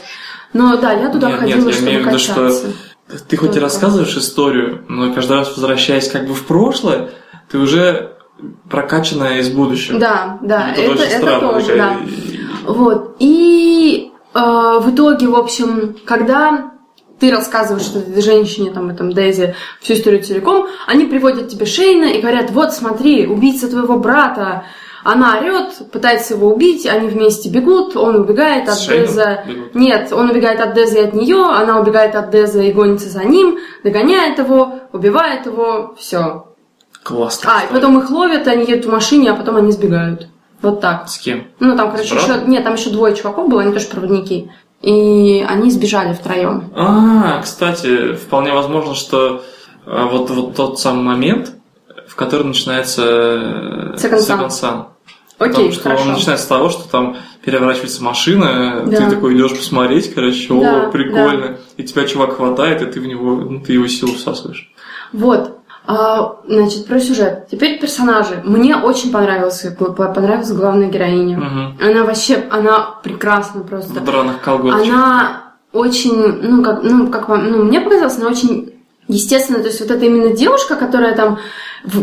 [0.54, 2.68] но да, я туда Нет, ходила, нет, я чтобы имею в виду, что качаться.
[3.28, 7.12] Ты хоть и рассказываешь историю, но каждый раз возвращаясь как бы в прошлое,
[7.52, 8.16] ты уже
[8.70, 10.00] прокачанная из будущего.
[10.00, 12.72] Да, да, Это это, очень это странно, тоже, такая- да.
[12.74, 13.16] Вот.
[13.20, 16.72] И э, в итоге, в общем, когда
[17.20, 22.22] ты рассказываешь этой женщине, там, этом Дейзи, всю историю целиком, они приводят тебе Шейна и
[22.22, 24.66] говорят, вот, смотри, убийца твоего брата,
[25.06, 29.44] она орет, пытается его убить, они вместе бегут, он убегает от С Деза.
[29.48, 29.76] бегут?
[29.76, 33.24] Нет, он убегает от Деза и от нее, она убегает от Деза и гонится за
[33.24, 36.48] ним, догоняет его, убивает его, все.
[37.04, 37.52] Классно.
[37.54, 40.28] А, и потом их ловят, они едут в машине, а потом они сбегают.
[40.64, 41.08] Вот так.
[41.08, 41.50] С кем?
[41.60, 42.42] Ну, там, короче, еще...
[42.48, 44.50] Нет, там еще двое чуваков было, они тоже проводники.
[44.82, 46.72] И они сбежали втроем.
[46.76, 49.44] А, кстати, вполне возможно, что
[49.86, 51.52] а, вот, вот тот самый момент,
[52.08, 54.40] в который начинается э, Second Sun.
[54.40, 54.86] Second Sun.
[55.38, 56.04] Окей, Потому что хорошо.
[56.04, 58.98] он начинается с того, что там переворачивается машина, Да.
[58.98, 61.58] ты такой идешь посмотреть, короче, о, Да, прикольно.
[61.78, 64.72] И тебя чувак хватает, и ты в него, ну, ты его силу всасываешь.
[65.12, 65.60] Вот.
[65.88, 67.48] А, значит, про сюжет.
[67.52, 68.42] Теперь персонажи.
[68.44, 71.38] Мне очень понравился, понравилась главная героиня.
[71.38, 71.78] Мгм.
[71.82, 74.00] Она вообще, она прекрасна просто.
[74.00, 74.88] В драных колготочках.
[74.90, 78.74] Она очень, ну, как, ну, как вам, ну, мне показалось, она очень
[79.08, 81.38] естественно, то есть вот это именно девушка, которая там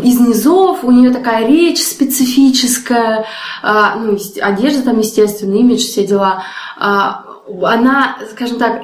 [0.03, 3.25] из низов, у нее такая речь специфическая,
[3.61, 6.43] а, ну, есть- одежда там, естественно, имидж, все дела.
[6.79, 7.25] А,
[7.63, 8.81] она, скажем так,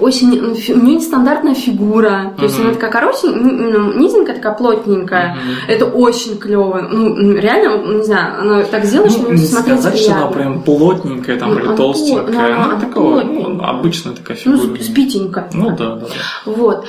[0.00, 2.64] очень, ну, у нее нестандартная фигура, то есть Мгм.
[2.66, 5.34] она такая коротенькая, ну, низенькая, такая плотненькая.
[5.36, 5.42] Мгм.
[5.68, 6.88] Это очень клево.
[6.90, 10.12] Ну, реально, ну, не знаю, она так сделала, что Ну, мне не смотреть сказать, что
[10.16, 12.24] она прям плотненькая там, Ну, или она толстенькая.
[12.24, 14.78] плот- ну, она она такого, ну, обычная такая Ну, фигура.
[14.80, 15.50] с- сбитенькая.
[15.54, 16.06] Ну да, да, да.
[16.46, 16.86] Вот.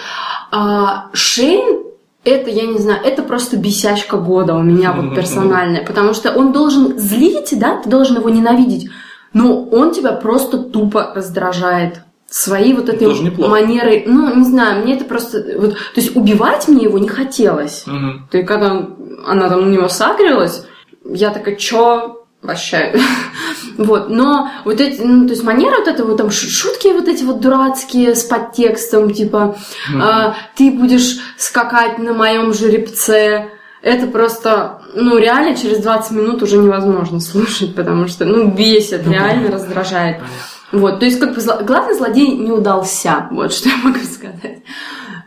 [0.51, 1.83] А, Шейн,
[2.25, 6.51] это, я не знаю, это просто бесячка года у меня вот персональная, потому что он
[6.51, 8.89] должен злить, да, ты должен его ненавидеть,
[9.33, 13.07] но он тебя просто тупо раздражает своей вот этой
[13.47, 14.03] манерой.
[14.07, 15.45] Ну, не знаю, мне это просто...
[15.57, 17.83] Вот, то есть убивать мне его не хотелось.
[17.85, 18.27] Мгм.
[18.29, 20.65] То есть, когда он- она там на него сагрилась,
[21.05, 22.14] я такая, чё?
[22.45, 22.95] Вообще.
[23.77, 27.41] вот, но вот эти, ну, то есть манера вот этого, там, шутки вот эти вот
[27.41, 29.55] дурацкие с подтекстом, типа,
[30.01, 33.49] а, ты будешь скакать на моем жеребце,
[33.81, 39.51] это просто, ну, реально через 20 минут уже невозможно слушать, потому что, ну, бесит, реально
[39.51, 40.17] раздражает.
[40.71, 44.63] Вот, то есть, как бы, зло- главный злодей не удался, вот что я могу сказать.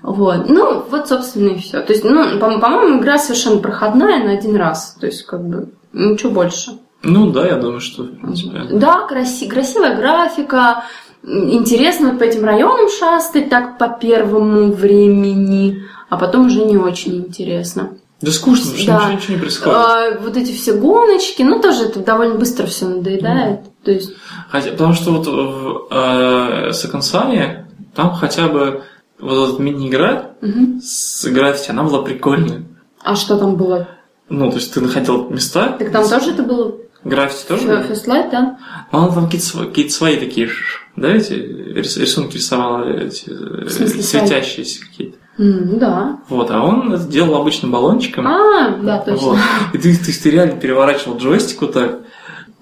[0.03, 1.81] Вот, ну, вот, собственно, и все.
[1.83, 4.97] То есть, ну, по- по-моему, игра совершенно проходная на один раз.
[5.01, 6.79] То есть, как бы, ничего больше.
[7.03, 8.65] Ну да, я думаю, что в принципе.
[8.73, 10.85] Да, краси- красивая графика,
[11.23, 17.17] интересно вот по этим районам шастать так по первому времени, а потом уже не очень
[17.17, 17.91] интересно.
[18.21, 18.99] Да скучно, потому что Да.
[18.99, 19.77] ничего, ничего не происходит.
[19.79, 23.61] А, вот эти все гоночки, ну тоже это довольно быстро все надоедает.
[23.85, 24.13] То есть,
[24.51, 28.83] Хотя, потому что вот в э, Son там хотя бы
[29.21, 30.81] вот эта мини-игра мгм.
[30.83, 32.65] с граффити, она была прикольная.
[33.05, 33.89] а что там было?
[34.29, 35.77] Ну, то есть ты находил места.
[35.79, 36.75] Так там тоже это было
[37.09, 37.67] Граффити тоже?
[37.67, 38.59] First Light, да?
[38.93, 40.49] Но она там какие-то, сво- какие-то свои такие,
[40.97, 44.23] да, эти рис- рисунки рисовала, эти э, смысле свои?
[44.27, 45.17] светящиеся какие-то.
[45.39, 46.19] М, да.
[46.29, 48.27] Вот, а он это делал обычным баллончиком.
[48.27, 49.27] А, да, точно.
[49.29, 49.39] Вот.
[49.73, 52.01] И ты, ты, ты реально переворачивал джойстик вот так,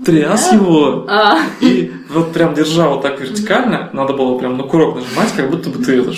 [0.05, 0.57] тряс Да.
[0.57, 5.33] его, А, и вот прям держал вот так вертикально, надо было прям на курок нажимать,
[5.35, 6.13] как будто бы ты это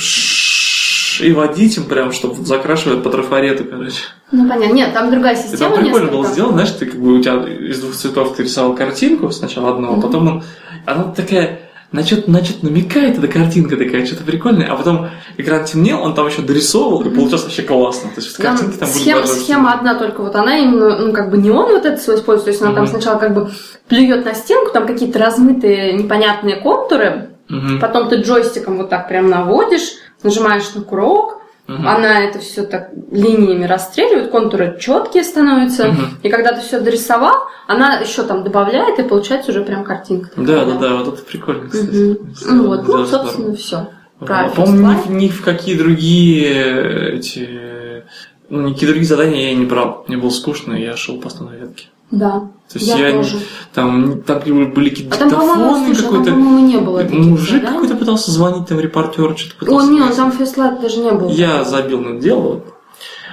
[1.21, 4.03] и водить им прям, чтобы закрашивать по трафарету, короче.
[4.33, 4.73] ну понятно.
[4.75, 7.35] Нет, там другая И система там прикольно было сделано, знаешь, ты как бы у тебя
[7.47, 10.03] из двух цветов ты рисовал картинку сначала одного, Мгм.
[10.03, 10.43] потом он,
[10.87, 15.65] она такая на что-то на что-то намекает, эта картинка такая, что-то прикольное, а потом экран
[15.65, 18.11] темнел, он там еще дорисовывал, и получилось вообще классно.
[18.15, 21.13] То есть Там картинки там были схема, даже- схема одна только вот она именно, ну,
[21.15, 22.91] как бы не он вот это свой использует, то есть она там Мгм.
[22.93, 23.51] сначала как бы
[23.89, 27.81] плюет на стенку, там какие-то размытые непонятные контуры, Мгм.
[27.81, 31.87] потом ты джойстиком вот так прям наводишь, нажимаешь на курок, Мгм.
[31.87, 36.19] она это все так линиями расстреливает, контуры четкие становятся, Мгм.
[36.23, 37.35] и когда ты все дорисовал,
[37.67, 40.31] она еще там добавляет, и получается уже прям картинка.
[40.37, 41.91] Да, да, да, вот это прикольно, кстати.
[41.95, 42.35] Мгм.
[42.47, 43.89] Ну вот, ну, собственно, все.
[44.21, 44.47] здорово.
[44.47, 48.05] А, По-моему, ни, ни в какие другие эти...
[48.49, 50.05] Ну, никакие другие задания я не брал.
[50.09, 51.89] Мне было скучно, и я шел просто на ветке.
[52.11, 52.41] Да,
[52.73, 53.37] То есть я, я, тоже.
[53.75, 54.41] там, там
[54.73, 57.67] были какие-то А там, диктофоны, там, какой-то по-моему, не было мужик заданий.
[57.75, 59.87] какой-то пытался звонить, там репортер что-то О, пытался.
[59.89, 60.17] не, он говорить.
[60.17, 61.29] там фестлайт даже не был.
[61.29, 62.65] Я забил на это дело.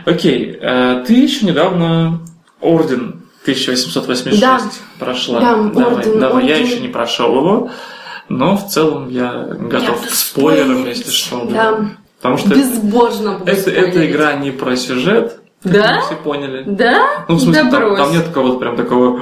[0.06, 2.20] Окей, э, ты еще недавно
[2.62, 4.60] Орден 1886 Да.
[5.00, 5.40] прошла.
[5.40, 6.46] Да, давай, Орден, давай.
[6.48, 6.68] Я Орден.
[6.68, 7.70] еще не прошел его,
[8.30, 11.46] но в целом я готов буду к спойлерам, если что.
[11.46, 11.92] Да.
[12.18, 14.12] Потому что Безбожно это, эта спойлерить.
[14.12, 16.02] игра не про сюжет, Да?
[16.02, 16.64] все поняли.
[16.66, 17.26] Да?
[17.28, 19.20] Ну, в смысле, да там, там нет такого прям такого,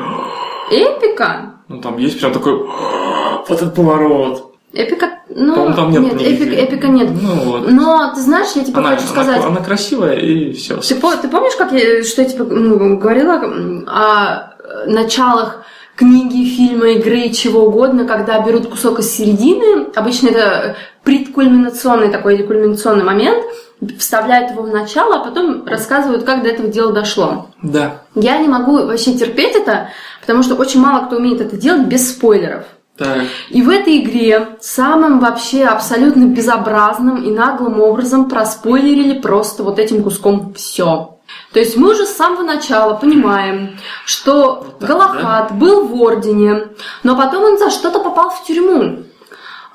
[0.69, 1.53] Эпика?
[1.67, 4.53] ну, там есть прям такой, вот этот поворот.
[4.73, 7.09] Эпика, ну, По-моему, там нет нет, никаких- эпика, нет.
[7.11, 7.71] Ну, вот.
[7.71, 10.77] Но, ты знаешь, я тебе Она, хочу сказать, она, она красивая, и все.
[10.77, 13.41] Ты, ты помнишь, как я, что я тебе ну, говорила
[13.87, 14.53] о
[14.87, 15.63] началах
[15.95, 22.43] книги, фильма, игры, чего угодно, когда берут кусок из середины, обычно это предкульминационный такой или
[22.43, 23.43] кульминационный момент,
[23.99, 27.49] вставляют его в начало, а потом рассказывают, как до этого дела дошло.
[27.61, 28.01] Да.
[28.15, 29.89] Я не могу вообще терпеть это,
[30.21, 32.63] потому что очень мало кто умеет это делать без спойлеров.
[32.97, 33.23] Так.
[33.49, 40.03] И в этой игре самым вообще абсолютно безобразным и наглым образом проспойлерили просто вот этим
[40.03, 41.12] куском все.
[41.53, 46.69] То есть мы уже с самого начала понимаем, что так, Галахад был в Ордене,
[47.03, 49.03] но потом он за что-то попал в тюрьму.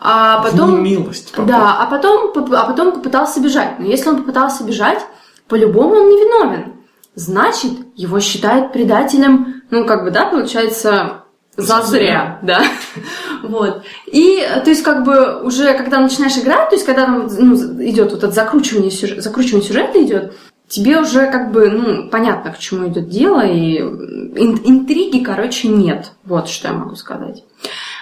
[0.00, 0.76] А потом...
[0.76, 1.46] В немилость попал.
[1.46, 3.78] Да, а потом, а потом попытался бежать.
[3.78, 5.04] Но если он попытался бежать,
[5.46, 6.74] по-любому он не виновен.
[7.14, 11.24] Значит, его считают предателем, ну, как бы, да, получается,
[11.56, 12.62] зазря, да.
[13.42, 13.82] Вот.
[14.06, 18.10] И, то есть, как бы, уже когда начинаешь играть, то есть, когда там ну, идет
[18.10, 20.32] вот это закручивание сюжета, закручивание сюжета идет,
[20.68, 26.12] тебе уже как бы, ну, понятно, к чему идет дело, и ин- интриги, короче, нет.
[26.24, 27.44] Вот что я могу сказать.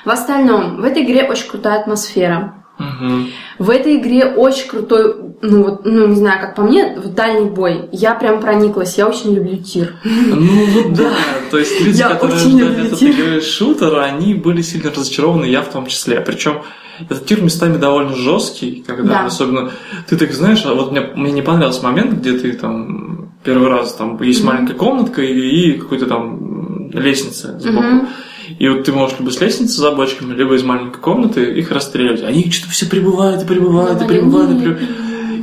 [0.05, 2.55] В остальном, в этой игре очень крутая атмосфера.
[2.79, 3.31] Мгм.
[3.59, 7.48] В этой игре очень крутой, ну вот, ну не знаю, как по мне, вот дальний
[7.48, 7.88] бой.
[7.90, 9.94] Я прям прониклась, я очень люблю тир.
[10.05, 11.11] Ну вот да,
[11.50, 13.11] то есть люди, Я которые ждали тир.
[13.12, 16.20] игры шутер, они были сильно разочарованы, я в том числе.
[16.20, 16.62] Причем
[17.01, 19.26] этот тир местами довольно жесткий, когда Да.
[19.26, 19.70] особенно
[20.09, 23.94] ты так знаешь, а вот мне, мне не понравился момент, где ты там первый раз
[23.94, 24.53] там есть Мгм.
[24.53, 27.80] маленькая комнатка и, и какой-то там лестница сбоку.
[27.86, 28.09] Мгм.
[28.59, 32.22] И вот ты можешь либо с лестницы за бочками, либо из маленькой комнаты их расстреливать.
[32.22, 34.90] Они что-то все прибывают и прибывают, и прибывают, и прибывают.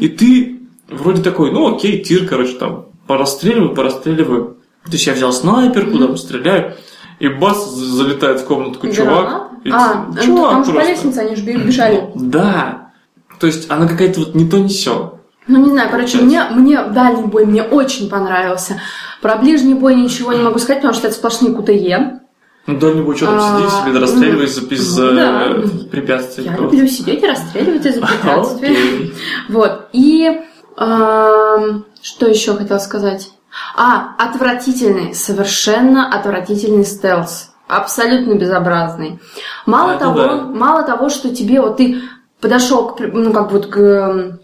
[0.01, 4.58] И ты вроде такой, ну окей, тир, короче, там, порастреливаю, порастреливаю.
[4.86, 6.76] То есть я взял снайперку, там, стреляю,
[7.20, 9.49] и бас за- залетает в комнату такой чувак.
[9.72, 12.09] А, ну, там же по лестнице они же бежали.
[12.16, 12.91] Да.
[13.39, 15.20] То есть она какая-то вот не то не сё.
[15.47, 18.80] Ну, не знаю, короче, мне, мне дальний бой мне очень понравился.
[19.22, 22.20] Про ближний бой ничего не могу сказать, потому что это сплошные КТЕ.
[22.66, 25.43] Ну, дальнего что там А, сидеть себе, ну, расстреливать из- из ну, да.
[25.47, 26.45] э, препятствий.
[26.45, 29.14] Я люблю сидеть и расстреливать из-за препятствий.
[29.49, 29.89] Вот.
[29.91, 30.39] И
[30.78, 33.32] что еще хотела сказать?
[33.76, 37.51] А, отвратительный, совершенно отвратительный стелс.
[37.78, 39.19] Абсолютно безобразный.
[39.65, 40.38] Мало Это того, да.
[40.43, 42.01] мало того, что тебе вот ты
[42.41, 44.39] подошел к, ну, как бы вот к эм,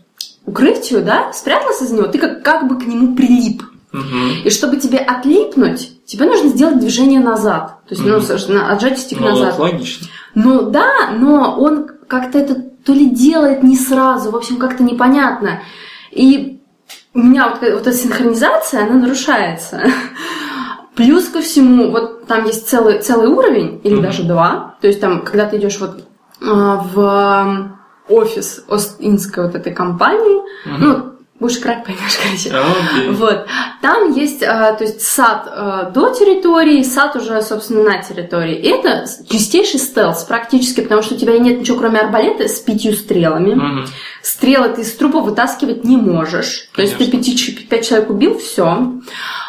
[0.46, 3.64] укрытию, да, спрятался за него, ты как, как бы к нему прилип.
[3.92, 4.44] Мгм.
[4.46, 7.80] И чтобы тебе отлипнуть, тебе нужно сделать движение назад.
[7.88, 9.58] То есть, ну, сож- на- отжать стик Ну, назад.
[9.58, 10.08] логично.
[10.36, 12.56] Ну да, но он как-то это
[12.86, 15.62] то ли делает не сразу, в общем, как-то непонятно.
[16.12, 16.62] И
[17.14, 19.82] у меня вот, вот эта синхронизация, она нарушается.
[21.00, 24.04] Плюс ко всему, вот там есть целый, целый уровень, или Мгм.
[24.04, 24.76] даже два.
[24.82, 26.04] То есть там, когда ты идешь вот
[26.42, 27.72] а, в
[28.10, 30.78] офис Ост-Индской вот этой компании, Мгм.
[30.82, 32.50] ну, будешь крать, поймешь, короче.
[32.52, 33.12] Окей.
[33.12, 33.46] Вот.
[33.82, 38.56] Там есть, а, то есть сад а, до территории, сад уже, собственно, на территории.
[38.56, 42.94] И это чистейший стелс практически, потому что у тебя нет ничего, кроме арбалета с пятью
[42.94, 43.54] стрелами.
[43.54, 43.86] Мгм.
[44.22, 46.70] Стрелы ты из трупа вытаскивать не можешь.
[46.76, 47.32] То есть ты Конечно.
[47.32, 49.00] пяти, пять человек убил, все.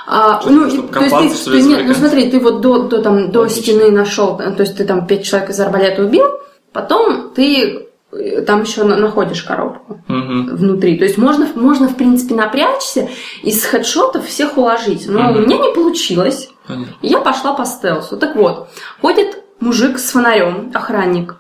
[0.06, 3.90] Что, ну, то есть ты, нет, ну смотри, ты вот до, до, там, до стены
[3.90, 6.24] нашел, то есть ты там пять человек из арбалета убил,
[6.72, 7.86] потом ты э,
[8.46, 10.56] там еще на- находишь коробку Мгм.
[10.56, 10.98] внутри.
[10.98, 13.08] То есть можно, можно в принципе, напрячься
[13.42, 15.06] и с хедшотов всех уложить.
[15.08, 15.36] Но Мгм.
[15.36, 16.50] у меня не получилось.
[16.66, 16.92] Понятно.
[17.02, 18.16] И я пошла по стелсу.
[18.16, 18.68] Так вот,
[19.00, 21.36] ходит мужик с фонарем, охранник.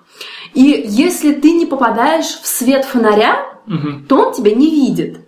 [0.54, 4.06] И если ты не попадаешь в свет фонаря, Мгм.
[4.08, 5.20] то он тебя не видит.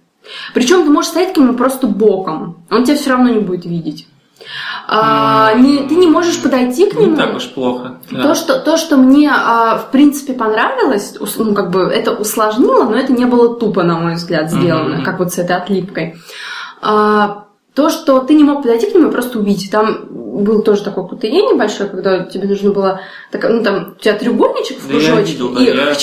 [0.55, 2.65] Причем ты можешь стоять к нему просто боком.
[2.71, 4.07] Он тебя все равно не будет видеть.
[4.89, 7.13] А, не- ты не можешь подойти к нему.
[7.13, 7.99] Не так уж плохо.
[8.11, 8.23] да.
[8.23, 12.97] То, что, то, что мне, а, в принципе, понравилось, ну, как бы это усложнило, но
[12.97, 15.05] это не было тупо, на мой взгляд, сделано, Мгм.
[15.05, 16.17] как вот с этой отлипкой.
[16.81, 19.71] А, то, что ты не мог подойти к нему и просто убить.
[19.71, 23.01] Там был тоже такой кутые небольшой, когда тебе нужно было...
[23.31, 25.67] так, ну, там, у тебя треугольничек в Да я кружочке, видел, да, и...
[25.67, 25.95] я-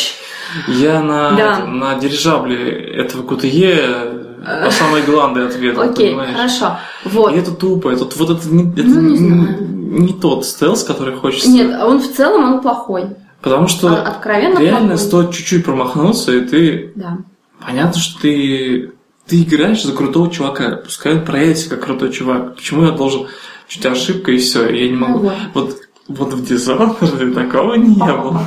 [0.68, 1.60] Я на, Да.
[1.66, 2.72] на дирижабле
[3.04, 4.29] этого КТЕ
[4.66, 6.36] по самой гланды ответил, Окей, понимаешь?
[6.36, 6.78] хорошо.
[7.06, 7.34] Вот.
[7.34, 9.58] И это тупо, это вот это не, это Ну, не знаю.
[9.62, 11.50] не тот стелс, который хочется.
[11.50, 13.06] Нет, а он в целом, он плохой.
[13.42, 15.06] Потому что А- откровенно реально плохой.
[15.06, 16.92] стоит чуть-чуть промахнуться, и ты...
[16.96, 17.18] Да.
[17.66, 18.92] Понятно, что ты...
[19.28, 20.78] Ты играешь за крутого чувака.
[20.78, 22.56] Пускай он проявит себя как крутой чувак.
[22.56, 23.28] Почему я должен...
[23.68, 25.20] Чуть ошибка, и все, я не могу...
[25.20, 25.36] Ну вот.
[25.54, 25.76] вот.
[26.08, 28.42] Вот в Dishonored такого не было.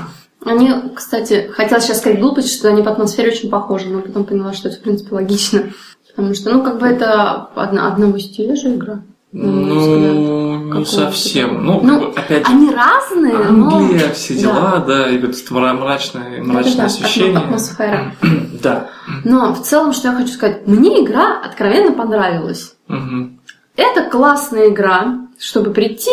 [0.45, 4.53] Они, кстати, хотела сейчас сказать глупость, что они по атмосфере очень похожи, но потом поняла,
[4.53, 5.65] что это, в принципе, логично.
[6.15, 8.95] Потому что, ну, как бы это одна, одного стиля же игра.
[8.95, 9.07] взгляд.
[9.33, 11.65] Ну, не совсем.
[11.65, 13.77] Ну, Ну, опять же, Они разные, но...
[13.79, 14.41] Англия, все Да.
[14.41, 17.33] дела, да, и вот это мра- мрачное, мрачное Да-да-да, освещение.
[17.39, 18.15] атмо- атмосфера.
[18.63, 18.91] Да.
[19.25, 22.75] Но в целом, что я хочу сказать, мне игра откровенно понравилась.
[22.89, 23.41] Мгм.
[23.77, 26.11] Это классная игра, чтобы прийти,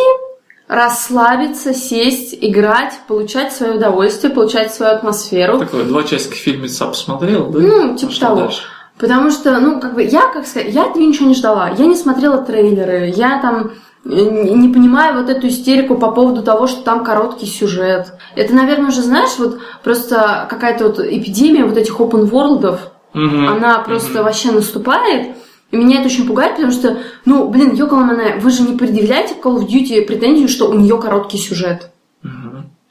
[0.69, 5.57] расслабиться, сесть, играть, получать свое удовольствие, получать свою атмосферу.
[5.59, 7.59] Такое, два часика фильмеца посмотрел, да?
[7.59, 8.39] Ну, типа Пошла того.
[8.41, 8.61] дальше.
[8.99, 11.69] Потому что, ну, как бы, я, как сказать, я от нее ничего не ждала.
[11.77, 13.71] Я не смотрела трейлеры, я там
[14.05, 18.13] э, не понимаю вот эту истерику по поводу того, что там короткий сюжет.
[18.35, 22.77] Это, наверное, уже, знаешь, вот просто какая-то вот эпидемия вот этих open world'ов,
[23.13, 23.47] Мгм.
[23.47, 25.29] она просто вообще наступает.
[25.71, 29.57] И меня это очень пугает, потому что, ну, блин, Йоколамане, вы же не предъявляете Call
[29.59, 31.91] of Duty претензию, что у нее короткий сюжет.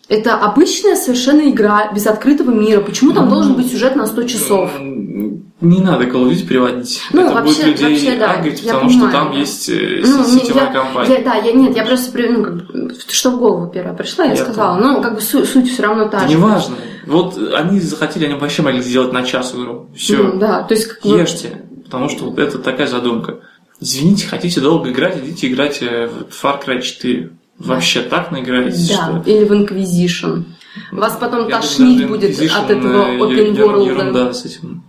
[0.09, 2.81] Это обычная совершенно игра, без открытого мира.
[2.81, 4.70] Почему там Ну, должен быть сюжет на 100 часов?
[4.79, 7.01] М, Не надо Call of Duty переводить.
[7.12, 9.39] Ну, Это вообще- будет людей вообще, да, агрить, потому что понимаю, там да.
[9.39, 11.14] есть э, Ну, сетевая я- компания.
[11.16, 14.37] я- да, я нет, я просто ну, как что в голову первое пришла, я, Я
[14.37, 14.79] сказала.
[14.79, 14.93] понял.
[14.93, 16.35] Ну, как бы су- суть все равно та Да же.
[16.37, 16.76] Неважно.
[17.07, 19.89] Вот они захотели, они вообще могли сделать на час игру.
[19.97, 20.16] Все.
[20.18, 21.62] Ну, да, то есть как Ешьте.
[21.89, 23.39] Потому что вот это такая задумка.
[23.80, 27.30] Извините, хотите долго играть, идите играть э, в Far Cry 4.
[27.59, 29.30] Вообще так наиграетесь, Да, что...
[29.30, 30.45] или в Inquisition.
[30.93, 33.86] Вас потом Я тошнить думаю, будет от этого э, open world.
[33.86, 34.84] Ерунда с этим.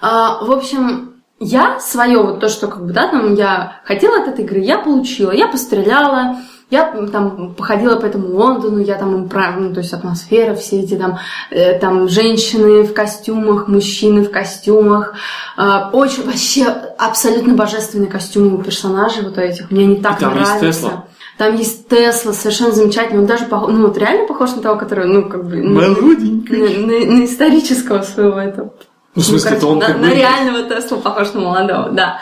[0.00, 4.28] А, в общем, я свое, вот то, что как бы, да, там я хотела от
[4.28, 6.38] этой игры, я получила, я постреляла,
[6.72, 11.18] я там походила по этому Лондону, я там ну, то есть атмосфера, все эти там,
[11.50, 15.12] э, там женщины в костюмах, мужчины в костюмах,
[15.56, 16.64] А, очень вообще
[16.98, 20.66] абсолютно божественные костюмы у персонажей вот этих, мне они так И там есть нравятся.
[20.82, 21.04] Тесла.
[21.36, 23.20] Там есть Тесла, совершенно замечательный.
[23.20, 26.56] Он даже пох- ну, вот реально похож на того, который, ну, как бы, ну, Молоденький.
[26.56, 28.72] на, на- на исторического своего этого.
[29.14, 30.14] Ну, в смысле, это он на, как на бы...
[30.14, 32.18] реального Тесла похож на молодого, да.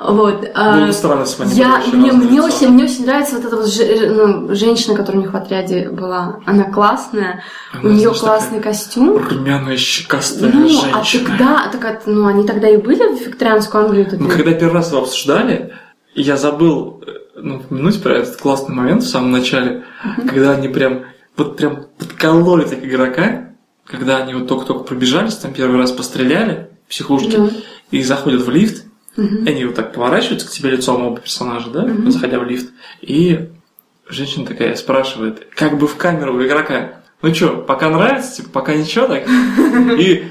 [0.00, 0.48] Вот.
[0.54, 3.56] а, Было бы странно, бы они я, мне, мне, очень, мне очень нравится вот эта
[3.56, 6.38] вот же- ну, женщина, которая у них в отряде была.
[6.46, 7.42] Она классная,
[7.74, 9.16] у Она, нее знаешь, классный костюм.
[9.28, 10.90] Румяная, щекастая Ну, женщина.
[11.00, 14.06] а тогда, так, от- ну, они тогда и были в викторианскую Англию.
[14.10, 15.72] вот Мы этой- когда первый раз его обсуждали,
[16.14, 17.02] я забыл,
[17.34, 19.84] ну, упомянуть про этот классный момент в самом начале,
[20.28, 21.02] когда они прям
[21.36, 23.48] вот прям подкололи так игрока,
[23.84, 27.48] когда они вот только-только пробежались, там первый раз постреляли, психушки, Да.
[27.90, 28.84] и заходят в лифт,
[29.18, 29.44] Мгм.
[29.44, 32.70] и они вот так поворачиваются к тебе лицом оба персонажа, да, заходя в лифт,
[33.02, 33.50] и
[34.08, 38.74] женщина такая спрашивает, как бы в камеру у игрока, ну что, пока нравится, типа, пока
[38.74, 39.24] ничего так?
[39.98, 40.24] И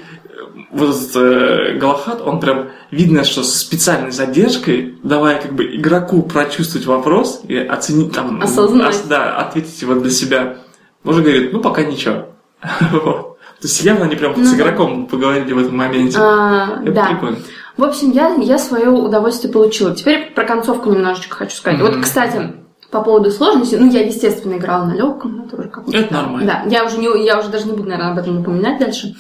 [0.72, 6.22] вот этот э, Галахад, он прям видно, что с специальной задержкой, давая как бы игроку
[6.24, 8.42] прочувствовать вопрос и оценить там...
[8.42, 8.90] Осознать.
[8.96, 10.58] ос- да, ответить его для себя.
[11.04, 12.30] Уже говорит, ну пока ничего.
[12.92, 13.38] Вот.
[13.60, 14.56] То есть явно они прям Ну с да.
[14.58, 16.18] игроком поговорили в этом моменте.
[16.20, 17.06] А, Это да.
[17.08, 17.38] прикольно.
[17.78, 19.96] В общем, я, я свое удовольствие получила.
[19.96, 21.80] Теперь про концовку немножечко хочу сказать.
[21.80, 21.92] Мгм.
[21.92, 22.54] Вот, кстати,
[22.92, 26.62] по поводу сложности, ну, я, естественно, играла на легком, это уже как Это нормально.
[26.66, 29.14] Да, я уже, не, я уже даже не буду, наверное, об этом напоминать дальше.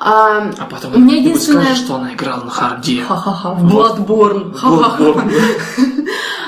[0.00, 3.02] А, А потом У меня единственное- скажешь, что она играла на харде.
[3.02, 4.52] Ха-ха-ха, в Bloodborne.
[4.54, 5.24] Ха-ха-ха.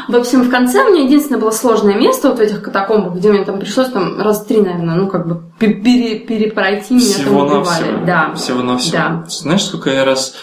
[0.09, 3.31] В общем, в конце у меня единственное было сложное место вот в этих катакомбах, где
[3.33, 7.25] мне там пришлось там раз три, наверное, ну, как бы пе- пере- перепройти меня там
[7.25, 8.05] Всего на убивали.
[8.05, 8.35] Да.
[8.35, 8.93] Всего на всего.
[8.99, 9.25] Да.
[9.29, 10.35] Знаешь, сколько я раз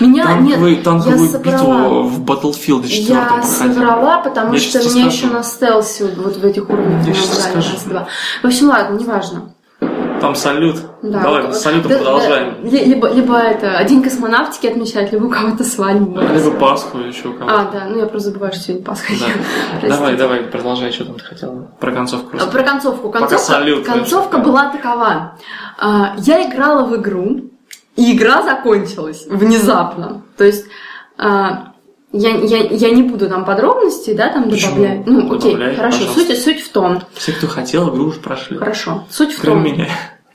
[0.00, 1.88] Меня, танковый- нет, танковую я битву собрала.
[2.02, 3.74] в Battlefield 4 Я проходил?
[3.74, 5.08] соврала, потому Я что мне расскажу.
[5.08, 7.76] еще на стелсе вот в этих уровнях Я набрали расскажу.
[8.42, 9.54] В общем, ладно, неважно.
[10.20, 10.76] Там салют.
[11.02, 11.20] Да.
[11.20, 12.54] Давай, Вот, салютом да, продолжаем.
[12.62, 16.20] да, ли- либо, либо это, день космонавтики отмечать, либо у кого-то свадьбу.
[16.20, 17.60] Либо Пасху еще кого-то.
[17.60, 19.12] А, да, ну я просто забываю, что сегодня Пасха.
[19.82, 19.88] Да.
[19.88, 21.68] Давай, давай, продолжай, что там ты хотела.
[21.80, 22.50] Про концовку просто.
[22.50, 23.08] Про концовку.
[23.08, 24.52] Пока Концовка, салют, концовка конечно.
[24.52, 25.38] была такова.
[25.78, 27.50] А, Я играла в игру,
[27.96, 30.22] и игра закончилась внезапно.
[30.36, 30.66] То есть
[31.18, 31.69] а,
[32.12, 34.74] я, я, я не буду там подробностей, да, там Почему?
[34.76, 35.06] добавлять.
[35.06, 35.98] Ну, окей, Добавляй, хорошо.
[35.98, 36.34] пожалуйста.
[36.34, 38.56] Суть, суть в том, Все, кто хотел, игру уже прошли.
[38.58, 39.04] хорошо.
[39.10, 39.88] Суть в Кроме том, меня.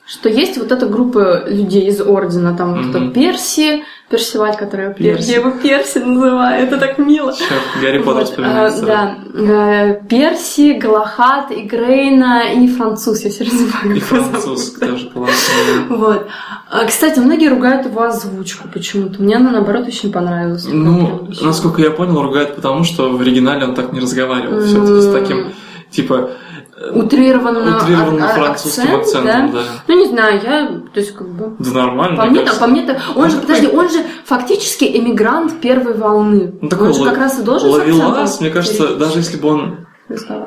[0.08, 2.90] Что есть вот эта группа людей из Ордена, там Мгм.
[2.90, 5.32] кто Перси, Персиваль, который Перси.
[5.32, 7.34] я его Перси называю, это так мило.
[7.34, 7.50] Сейчас
[7.82, 8.84] Гарри Поттер Вот, вспоминается.
[8.84, 13.96] а, да, э, Перси, Галахат, Игрейна и француз, я время забываю.
[13.96, 15.88] И француз тоже классный.
[15.98, 16.28] Вот.
[16.70, 19.22] А, Кстати, многие ругают его озвучку почему-то.
[19.24, 20.68] Мне она, наоборот, очень понравилась.
[20.70, 24.62] Ну, насколько я понял, ругают потому, что в оригинале он так не разговаривал.
[24.62, 25.52] Все-таки с таким,
[25.90, 26.30] типа,
[26.78, 29.62] э, Утрированно, утрированным а- французским акцент, акцентом, да.
[29.88, 31.56] Ну, не знаю, я, то есть, как бы...
[31.60, 32.60] Да нормально, По мне кажется.
[32.62, 32.82] по мне,
[33.16, 36.54] он Он же, такой- подожди, он же фактически эмигрант первой волны.
[36.62, 39.50] Ну, такой он же ло- как раз и должен ловелас, мне кажется, даже если бы
[39.50, 39.86] он,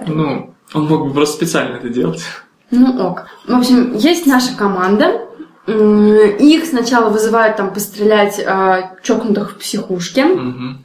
[0.07, 2.21] ну, он мог бы просто специально это делать.
[2.71, 3.25] Ну ок.
[3.47, 5.23] В общем, есть наша команда.
[5.67, 10.25] Их сначала вызывают там пострелять а, чокнутых в психушке.
[10.25, 10.85] Мгм.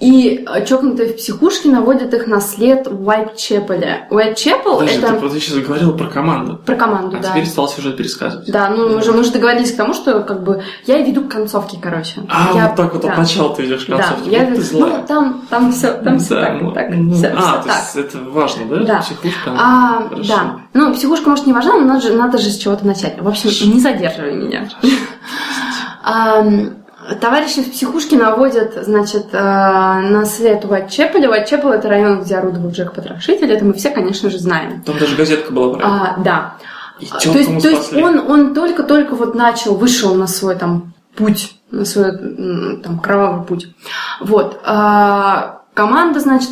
[0.00, 4.06] И а, чокнутые в психушке наводят их на след Уайтчепеля.
[4.10, 6.58] Уайтчепел Подожди, это ты, вот сейчас говорил про команду.
[6.64, 7.28] про команду, А да.
[7.30, 8.50] теперь стал сюжет пересказывать.
[8.50, 11.28] Да, ну мы же, мы же договорились к тому, что как бы я веду к
[11.30, 12.22] концовке, короче.
[12.30, 13.12] А, я, вот так вот да.
[13.12, 14.30] от начала ты идешь к Да, концовке.
[14.30, 17.26] я Вот ты ну, там, там все, там все Да, так, ну, так, ну, все,
[17.36, 17.76] а, то так.
[17.76, 18.76] есть это важно, да?
[18.84, 18.98] Да.
[19.00, 19.50] Психушка.
[19.54, 20.28] А, Хорошо.
[20.34, 20.56] да.
[20.72, 23.20] Ну, психушка, может, не важна, но надо же, надо же с чего-то начать.
[23.20, 24.66] В общем, не задерживай меня.
[27.20, 31.30] Товарищи в психушке наводят, значит, э, на след Уайтчепеля.
[31.30, 33.50] Уайтчепел– это район, где орудовал Джек Потрошитель.
[33.52, 34.82] Это мы все, конечно же, знаем.
[34.82, 35.86] Там даже газетка была это.
[35.86, 36.54] А, да.
[37.00, 40.92] И А, То есть, то есть он, он только-только вот начал, вышел на свой там
[41.16, 42.12] путь, на свой
[42.82, 43.68] там кровавый путь.
[44.20, 44.60] Вот.
[44.64, 46.50] А, команда, значит,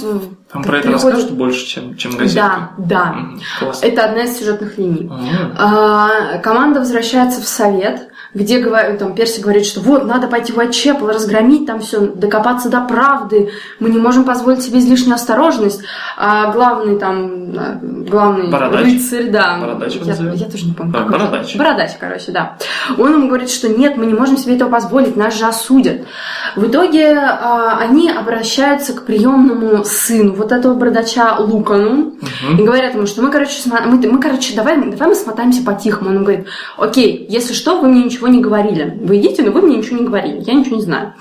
[0.50, 2.70] Там про это приходит- расскажут больше, чем, чем газетка.
[2.78, 3.16] Да, да.
[3.60, 3.80] Класс.
[3.82, 5.10] Это одна из сюжетных линий.
[5.58, 8.62] А, команда возвращается в совет, где
[8.98, 13.50] там Перси говорит, что вот, надо пойти в Уайтчепел, разгромить там все, докопаться до правды,
[13.80, 15.82] мы не можем позволить себе излишнюю осторожность.
[16.16, 18.84] А главный там, а, главный Бородач?
[18.84, 19.58] рыцарь, да.
[19.60, 20.98] Бородач я, я тоже не помню.
[20.98, 21.56] Его Бородач.
[21.56, 22.56] Бородач, короче, да.
[22.98, 26.02] Он ему говорит, что нет, мы не можем себе этого позволить, нас же осудят.
[26.56, 32.58] В итоге а, они обращаются к приемному сыну вот этого бородача Лукану, Мгм.
[32.58, 36.10] и говорят ему, что мы, короче, сма- мы, мы, короче, давай, давай мы смотаемся по-тихому.
[36.10, 38.98] Он ему говорит, окей, если что, вы мне ничего не говорили.
[39.02, 41.14] Вы идите, но вы мне ничего не говорили, я ничего не знаю.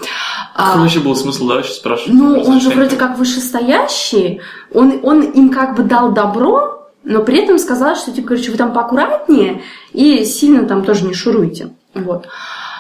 [0.56, 2.14] А, Какой вообще был смысл, да, вообще спрашивать?
[2.14, 4.42] ну, он же вроде как вышестоящий,
[4.74, 8.58] он, он им как бы дал добро, но при этом сказал, что, типа, короче, вы
[8.58, 9.62] там поаккуратнее
[9.94, 11.70] и сильно там тоже не шуруйте.
[11.94, 12.28] Вот.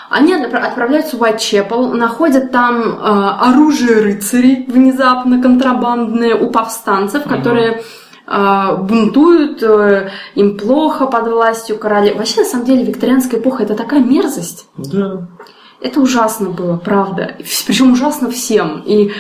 [0.10, 2.86] Они отпра- отправляются в Уайтчепел, находят там э,
[3.42, 7.82] оружие рыцарей внезапно контрабандное у повстанцев, которые э,
[8.28, 12.14] бунтуют, э, им плохо под властью короля.
[12.14, 14.68] Вообще, на самом деле, викторианская эпоха это такая мерзость.
[14.76, 15.28] Да.
[15.80, 17.38] Это ужасно было, правда.
[17.68, 18.84] Причем ужасно всем.
[18.86, 19.12] И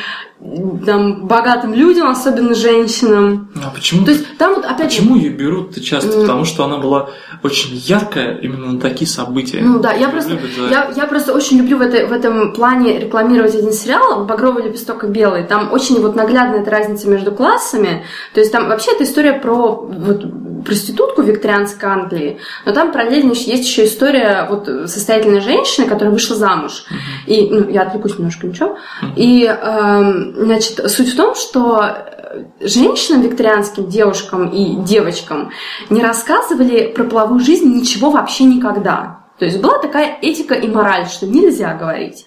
[0.85, 3.49] там, богатым людям, особенно женщинам.
[3.55, 4.05] А почему?
[4.05, 6.13] То есть там вот опять Почему ее берут-то часто?
[6.13, 6.21] М.
[6.21, 7.09] Потому что она была
[7.43, 9.59] очень яркая именно на такие события.
[9.61, 12.53] Ну да, я просто, Любят за- я, я просто очень люблю в, этой, в этом
[12.53, 15.43] плане рекламировать один сериал «Багровый лепесток и белый».
[15.43, 18.05] Там очень вот наглядная эта разница между классами.
[18.33, 20.23] То есть там вообще это история про вот,
[20.67, 26.83] проститутку викторианской Англии, но там параллельно есть еще история вот состоятельной женщины, которая вышла замуж.
[27.25, 28.77] И, ну, я отвлекусь немножко, ничего.
[29.15, 35.51] И, эм, значит, суть в том, что э, женщинам, викторианским девушкам и девочкам
[35.89, 39.21] не рассказывали про половую жизнь ничего вообще никогда.
[39.39, 42.25] То есть была такая этика и мораль, что нельзя говорить.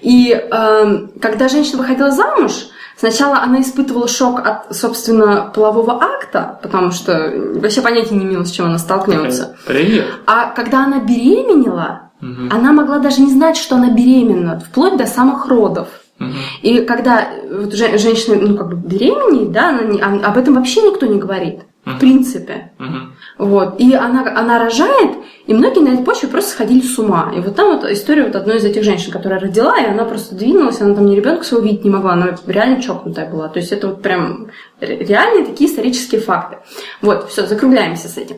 [0.00, 2.52] И эм, когда женщина выходила замуж,
[2.96, 8.50] сначала она испытывала шок от, собственно, полового акта, потому что вообще понятия не имела, с
[8.50, 9.56] чем она столкнется.
[9.66, 10.06] Привет.
[10.26, 12.48] А когда она беременела, Мгм.
[12.52, 15.88] она могла даже не знать, что она беременна, вплоть до самых родов.
[16.24, 16.34] Мгм.
[16.62, 20.36] И когда э, вот же- женщина, ну, как бы беременеет, да, она не- а- об
[20.36, 21.60] этом вообще никто не говорит.
[21.84, 22.72] В принципе.
[22.78, 23.12] Мгм.
[23.36, 23.78] Вот.
[23.78, 25.10] И она, она рожает,
[25.46, 27.30] и многие на этой почве просто сходили с ума.
[27.36, 30.34] И вот там вот история вот одной из этих женщин, которая родила, и она просто
[30.34, 33.48] двинулась, она там ни ребенка своего видеть не могла, она реально чокнутая была.
[33.48, 34.46] То есть это вот прям
[34.80, 36.56] ре- реальные такие исторические факты.
[37.02, 38.36] Вот, все, закругляемся с этим.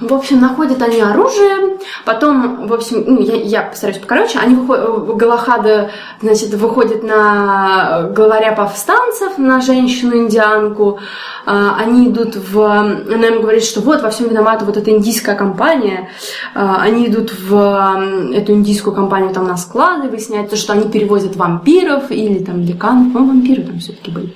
[0.00, 5.16] В общем, находят они оружие, потом, в общем, ну, я, я постараюсь покороче, они выходят,
[5.16, 5.90] Галахада,
[6.22, 10.98] значит, выходит на главаря повстанцев, на женщину-индианку,
[11.44, 12.60] А, они идут в...
[12.60, 16.08] Она им говорит, что вот, во всем виновата вот эта индийская компания,
[16.54, 22.10] А, они идут в эту индийскую компанию там на склады, выясняется, что они перевозят вампиров
[22.10, 24.34] или там ликанов, по вампиры там все-таки были.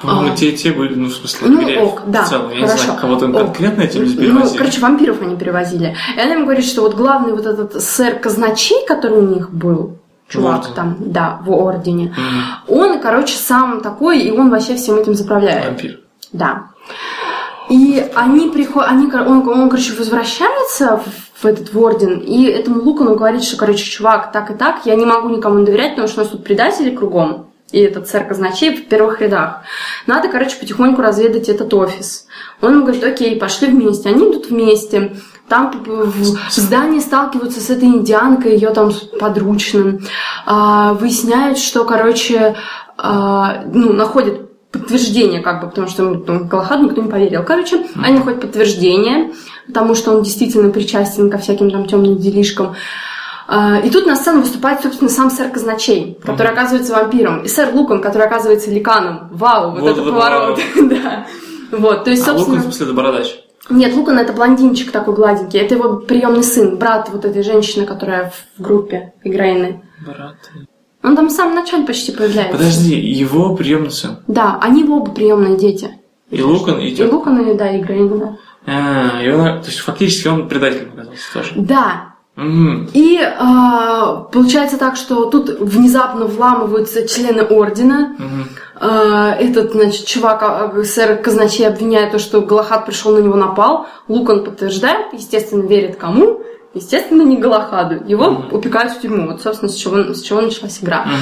[0.00, 0.36] По-моему, А.
[0.36, 2.48] те и те были, ну, в смысле, Ну, егеря ок, да, в целом.
[2.50, 2.84] Я не хорошо.
[2.84, 3.40] знаю, кого там Ок.
[3.42, 4.58] конкретно эти люди Ну, перевозили.
[4.58, 5.94] короче, вампиров они перевозили.
[6.16, 9.98] И она им говорит, что вот главный вот этот сэр Казначей, который у них был,
[10.28, 12.78] чувак там, да, в ордене, Мгм.
[12.80, 15.66] он, короче, сам такой, и он вообще всем этим заправляет.
[15.66, 16.00] Вампир.
[16.32, 16.64] Да.
[17.68, 22.82] И они приходят, они, он, он, короче, возвращается в, в этот в орден, и этому
[22.82, 26.20] Лукану говорит, что, короче, чувак, так и так, я не могу никому доверять, потому что
[26.20, 29.62] у нас тут предатели кругом, и этот сэр казначей в первых рядах.
[30.06, 32.26] Надо, короче, потихоньку разведать этот офис.
[32.60, 34.08] Он ему говорит, окей, пошли вместе.
[34.08, 35.16] Они идут вместе.
[35.48, 40.00] Там в здании сталкиваются с этой индианкой, ее там подручным.
[40.46, 42.54] А, выясняют, что, короче,
[42.96, 47.42] а, ну, находят подтверждение, как бы, потому что ну, Галахаду никто не поверил.
[47.42, 49.32] Короче, они находят подтверждение,
[49.66, 52.76] потому что он действительно причастен ко всяким там темным делишкам.
[53.52, 57.74] А, И тут на сцену выступает, собственно, сам сэр Казначей, который оказывается вампиром, и сэр
[57.74, 59.28] Лукан, который оказывается ликаном.
[59.32, 60.60] Вау, вот, Вот это поворот.
[60.82, 61.26] да.
[61.72, 62.60] Вот, то есть, А Лукан, собственно...
[62.60, 63.40] в смысле, это бородач.
[63.68, 65.58] Нет, Лукан это блондинчик такой гладенький.
[65.58, 69.82] Это его приемный сын, брат вот этой женщины, которая в группе Играйны.
[70.06, 70.36] Брат.
[71.02, 72.56] Он там в самом начале почти появляется.
[72.56, 74.18] Подожди, его приемный сын.
[74.28, 75.90] Да, они оба приемные дети.
[76.30, 77.04] И Лукан, и И.
[77.04, 78.36] Лукан, и, да, и Играйна, да.
[78.66, 81.52] А, и он, то есть фактически он предателем оказался тоже.
[81.56, 82.09] Да,
[82.94, 88.16] И а, получается так, что тут внезапно вламываются члены ордена.
[88.76, 93.86] А, этот, значит, чувак, а, сэр Казначей обвиняет то, что Галахад пришел на него напал.
[94.08, 96.40] Лукан подтверждает, естественно, верит кому?
[96.72, 98.02] Естественно, не Галахаду.
[98.06, 99.26] Его упекают в тюрьму.
[99.26, 101.04] Вот, собственно, с чего, с чего началась игра.
[101.04, 101.16] Мгм.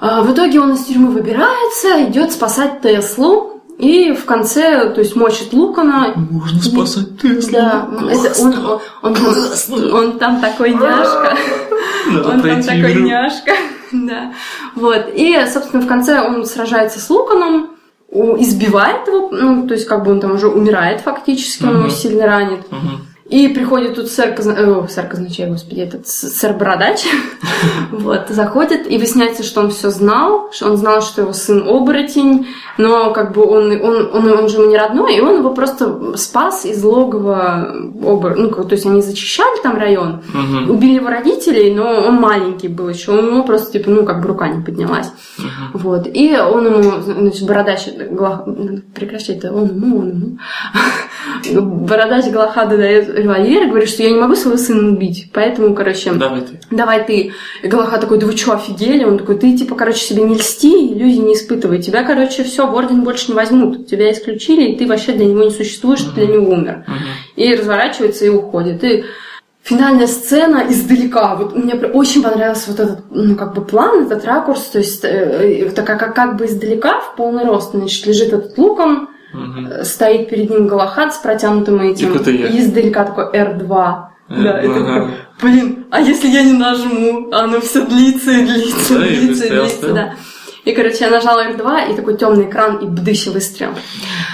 [0.00, 3.59] А, В итоге он из тюрьмы выбирается, идет спасать Теслу.
[3.80, 6.12] И в конце, то есть, мочит Лукана.
[6.14, 7.52] Можно спасать Теслу.
[7.52, 9.94] Да, это он, он, он, Классно.
[9.94, 11.36] он там такой няшка.
[12.08, 13.52] Он там такой няшка.
[13.92, 14.32] Да.
[14.76, 15.06] Вот.
[15.16, 17.70] И, собственно, в конце он сражается с Луканом,
[18.12, 22.24] избивает его, ну, то есть, как бы он там уже умирает фактически, он его сильно
[22.26, 22.70] ранит.
[22.70, 23.06] Мгм.
[23.30, 24.54] И приходит тут сэр, Казна...
[24.56, 27.04] э, сэр Казначей, господи, этот сэр Бородач.
[27.92, 32.46] Вот, заходит, и выясняется, что он все знал, что он знал, что его сын оборотень,
[32.78, 36.16] но как бы он, он, он, он же ему не родной, и он его просто
[36.16, 38.36] спас из логова обор...
[38.36, 40.70] Ну, как- то есть они зачищали там район, Мгм.
[40.70, 44.28] убили его родителей, но он маленький был еще, у него просто, типа, ну, как бы
[44.28, 45.10] рука не поднялась.
[45.36, 45.48] Мгм.
[45.74, 46.06] Вот.
[46.12, 48.44] И он ему, значит, бородач, Глах...
[48.94, 50.38] прекращай это, он ему, он ему.
[51.86, 56.12] Бородач Галахада дает револьвер и говорит, что я не могу своего сына убить, поэтому, короче,
[56.12, 56.60] Давай ты.
[56.70, 57.32] давай ты.
[57.62, 59.04] И Галахад такой, да вы что, офигели?
[59.04, 61.80] Он такой, ты, типа, короче, себе не льсти, иллюзий не испытывай.
[61.82, 63.86] Тебя, короче, все, в орден больше не возьмут.
[63.86, 66.84] Тебя исключили, и ты вообще для него не существуешь, ты для него умер.
[66.86, 66.96] Мгм.
[67.36, 68.82] И разворачивается и уходит.
[68.84, 69.04] И
[69.62, 71.36] финальная сцена издалека.
[71.36, 74.62] Вот мне очень понравился вот этот, ну, как бы план, этот ракурс.
[74.64, 78.56] То есть, э, э, так как, как бы издалека, в полный рост, значит, лежит этот
[78.58, 82.14] луком, Э, стоит перед ним Галахад с протянутым этим.
[82.14, 82.30] И.
[82.30, 83.68] И издалека такой R2.
[84.28, 85.10] Да, это такой,
[85.42, 87.30] блин, а если я не нажму?
[87.32, 90.14] Оно все длится и длится, Да, и длится и стоял, длится, да.
[90.64, 93.70] И, короче, я нажала R2, и такой темный экран, и бдыщ, выстрел.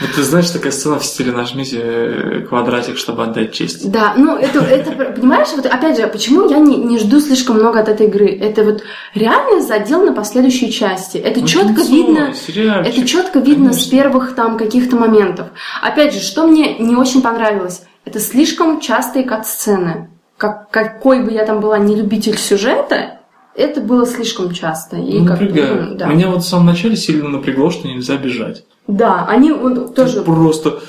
[0.01, 3.91] Вот ты знаешь, такая сцена в стиле нажмите э, квадратик, чтобы отдать честь.
[3.91, 7.79] Да, ну это, это понимаешь, вот опять же, почему я не, не жду слишком много
[7.81, 8.29] от этой игры?
[8.29, 8.83] Это вот
[9.15, 11.17] реально задел на последующие части.
[11.19, 12.35] Это Ну, четко кинцо, видно.
[12.35, 13.91] сериальчик, Это четко видно с конечно.
[13.93, 15.47] первых там каких-то моментов.
[15.81, 20.11] Опять же, что мне не очень понравилось, это слишком частые кат-сцены.
[20.37, 23.16] Как, какой бы я там была не любитель сюжета,
[23.57, 24.97] это было слишком часто.
[24.97, 25.91] И Ну, как напрягает.
[25.91, 26.07] ну, да.
[26.07, 28.65] Меня вот в самом начале сильно напрягло, что нельзя бежать.
[28.87, 30.19] да, они вот тоже...
[30.21, 30.81] Ты просто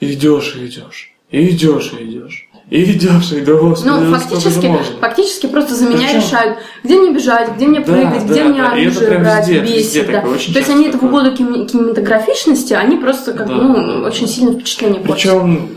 [0.00, 3.60] идешь и идешь, и идешь и идешь, и идешь и идешь.
[3.60, 7.80] Господи, Ну, да фактически, фактически просто за меня Причем- решают, где мне бежать, где мне
[7.80, 10.06] Да, прыгать, да, где мне да, и это оружие брать, везде, везде бесит.
[10.06, 10.12] да.
[10.20, 14.00] такое, То есть они это в угоду кин- кинематографичности, они просто как Да, ну, да,
[14.00, 14.06] да.
[14.08, 15.16] очень сильно впечатление портят.
[15.32, 15.68] Причем,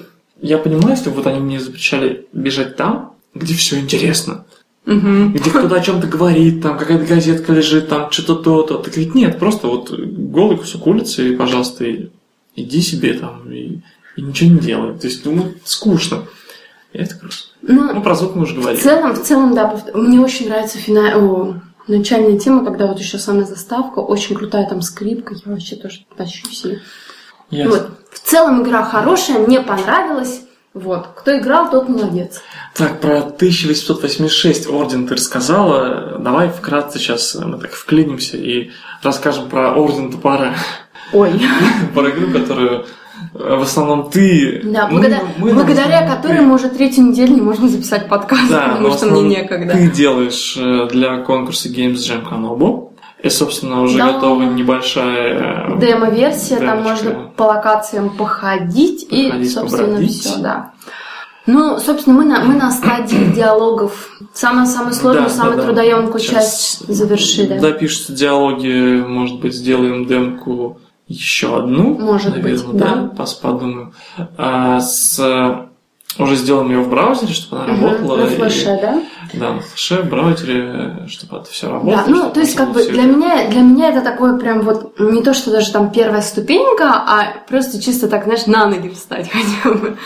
[0.41, 4.45] я понимаю, если вот они мне запрещали бежать там, где все интересно.
[4.93, 5.33] Мгм.
[5.33, 8.77] Где кто-то о чем-то говорит, там какая-то газетка лежит, там что-то то-то.
[8.79, 12.09] Так ведь нет, просто вот голый кусок улицы, и, пожалуйста, и
[12.55, 13.81] иди себе там и,
[14.15, 14.97] и ничего не делай.
[14.97, 16.23] То есть, ну, скучно.
[16.93, 17.51] И это грустно.
[17.61, 18.81] Ну, Ну, про звук мы уже в говорили.
[18.81, 21.15] целом, в целом, да, мне очень нравится фина...
[21.17, 25.99] О, начальная тема, когда вот еще самая заставка, очень крутая там скрипка, я вообще тоже
[26.17, 26.65] тащусь.
[27.51, 27.71] Ясно.
[27.71, 27.89] Вот.
[28.11, 30.41] В целом игра хорошая, мне понравилась.
[30.81, 31.07] Вот.
[31.15, 32.41] Кто играл, тот молодец.
[32.73, 36.17] Так, про 1886 орден ты рассказала.
[36.19, 38.71] Давай вкратце сейчас мы так вклинимся и
[39.03, 40.53] расскажем про орден топора.
[41.11, 41.41] Ой.
[41.93, 42.85] Про игру, которую
[43.33, 44.61] э, в основном ты...
[44.63, 46.43] Да, ну, благодаря, мы, благодаря наверное, которой ты.
[46.43, 49.73] мы уже третью неделю не можем записать подкаст, Да, потому что мне некогда.
[49.73, 52.88] Ты делаешь э, для конкурса Games Jam Канобу.
[53.21, 54.13] И, собственно, уже Да.
[54.13, 55.73] готова небольшая...
[55.75, 57.05] э, Демо-версия, там Демочка.
[57.05, 60.19] можно по локациям походить, и, Походить, собственно, побродить.
[60.21, 60.71] все, да.
[61.45, 64.09] Ну, собственно, мы на, мы на стадии диалогов.
[64.33, 67.57] Самую-самую сложную, Да, самую да, трудоемкую Сейчас часть завершили.
[67.59, 71.97] Допишутся диалоги, может быть, сделаем демку еще одну.
[71.97, 73.09] Может наверное, быть, да.
[73.17, 73.25] да.
[73.41, 73.93] подумаем.
[74.37, 75.19] А, с,
[76.17, 78.17] уже сделаем ее в браузере, чтобы она Мгм, работала.
[78.17, 79.01] На и- флеше, да?
[79.33, 82.03] Да, на флеше, в браузере, чтобы это все работало.
[82.03, 84.99] Да, ну, то есть, как бы, для это- меня, для меня это такое прям вот,
[84.99, 89.29] не то, что даже там первая ступенька, а просто чисто так, знаешь, на ноги встать
[89.31, 89.97] хотя бы.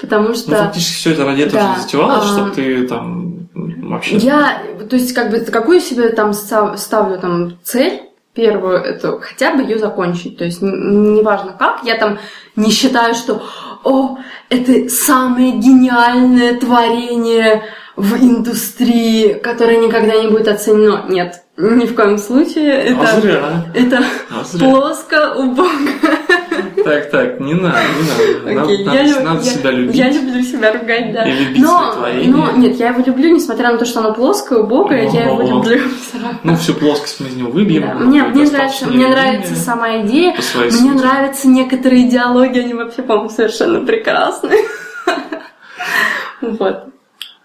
[0.00, 0.56] Потому Ну, что...
[0.56, 4.16] фактически все это ради этого Да, затевалось, а, чтобы ты там вообще...
[4.16, 8.02] Я, то есть, как бы, какую себе там ста- ставлю там цель,
[8.34, 10.38] первую, это хотя бы ее закончить.
[10.38, 12.18] То есть, неважно как, я там
[12.56, 13.42] не считаю, что,
[13.84, 14.18] о,
[14.48, 17.64] это самое гениальное творение
[17.96, 21.04] в индустрии, которое никогда не будет оценено.
[21.08, 22.72] Нет, ни в коем случае.
[22.72, 24.70] А Это, зря, это а зря.
[24.70, 25.68] плоско, убого.
[26.84, 27.78] Так, так, не надо,
[28.44, 28.62] не надо.
[28.64, 29.94] Окей, Надо, я надо- лю- надо я- себя любить.
[29.94, 31.24] Я люблю себя ругать, да.
[31.28, 32.30] И любить но, свои творения.
[32.36, 35.80] но, нет, я его люблю, несмотря на то, что оно плоское, убогое, я его люблю
[36.08, 36.38] все равно.
[36.42, 37.82] Ну, всю плоскость мы из него выбьем.
[37.82, 40.32] Да, Мне, мне нравится, мне нравится сама идея.
[40.32, 40.82] Мне сути.
[40.82, 44.58] нравятся некоторые диалоги, они вообще, по-моему, совершенно прекрасные.
[46.40, 46.86] Вот.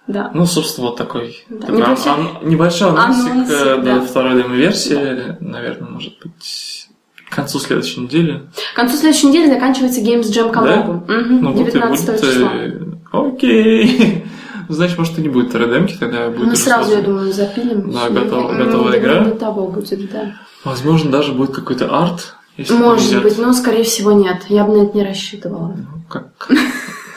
[0.07, 0.31] Да.
[0.33, 3.99] Ну, собственно, вот такой, Да, такой небольшой- ан- небольшой анонсик анонсик, э, да.
[3.99, 5.37] до второй демо-версии.
[5.41, 6.87] Наверное, может быть,
[7.29, 8.43] к концу следующей недели.
[8.73, 11.03] К концу следующей недели заканчивается Games Jam Канобу.
[11.07, 12.21] Ну, вот и 19 будет...
[12.21, 12.49] числа.
[12.53, 12.71] э,
[13.11, 14.23] Окей.
[14.69, 17.05] Значит, может, и не будет ТРДМки, тогда будет Мы уже сразу, я сразу.
[17.11, 17.91] думаю, запилим.
[17.91, 19.23] Да, готов- готовая не игра.
[19.23, 20.33] до того будет, да.
[20.65, 22.35] Возможно, даже будет какой-то арт.
[22.57, 24.43] Если Может быть, но, скорее всего, нет.
[24.49, 25.73] Я бы на это не рассчитывала.
[25.77, 26.49] Ну, как...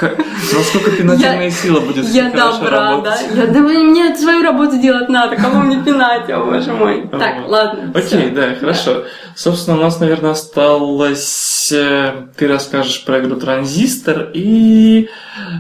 [0.03, 3.17] Насколько пинательная сила будет Я добра, да?
[3.35, 7.09] Я, да мне свою работу делать надо, кого мне пинать, о боже мой.
[7.09, 7.51] Так, Вот.
[7.51, 7.93] ладно.
[7.95, 9.05] Окей, да, хорошо.
[9.35, 11.73] Собственно, у нас, наверное, осталось...
[11.73, 15.09] э, Ты расскажешь про игру Транзистор и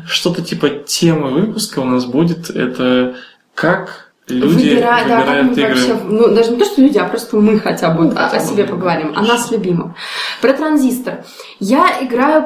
[0.06, 2.50] что-то типа темы выпуска у нас будет.
[2.50, 3.14] Это
[3.54, 5.68] как люди да, как выбирают мы игры.
[5.68, 8.36] вообще- ну, даже не то, что люди, а просто мы хотя бы Ну, о, хотя
[8.36, 9.92] о себе поговорим, о нас любимых.
[10.40, 11.24] Про транзистор.
[11.58, 12.44] Я играю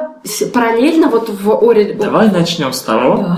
[0.53, 1.93] параллельно вот в Ори...
[1.93, 3.35] Давай начнем с того,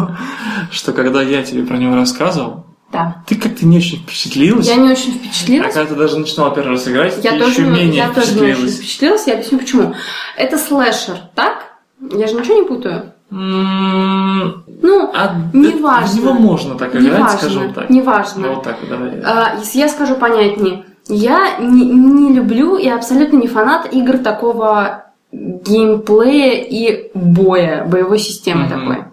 [0.70, 3.22] что когда я тебе про него рассказывал, Да.
[3.26, 4.66] ты как-то не очень впечатлилась.
[4.66, 5.74] Я не очень А впечатлилась.
[5.74, 8.40] когда ты даже начинала первый раз играть, Я ты тоже, еще менее я тоже не
[8.42, 8.76] очень впечатлилась.
[8.76, 9.26] впечатлилась.
[9.26, 9.94] Я объясню почему.
[10.36, 11.64] Это слэшер, так?
[12.12, 13.12] Я же ничего не путаю.
[13.30, 16.06] Ну, А Неважно.
[16.08, 17.38] в него можно так играть, неважно.
[17.38, 17.90] скажем так.
[17.90, 18.48] Неважно.
[18.48, 19.20] Вот так, давай.
[19.24, 20.84] А, если я скажу понятнее.
[21.08, 28.64] Я не, не люблю и абсолютно не фанат игр такого геймплея и боя, боевой системы
[28.64, 28.70] Мгм.
[28.70, 29.04] такой.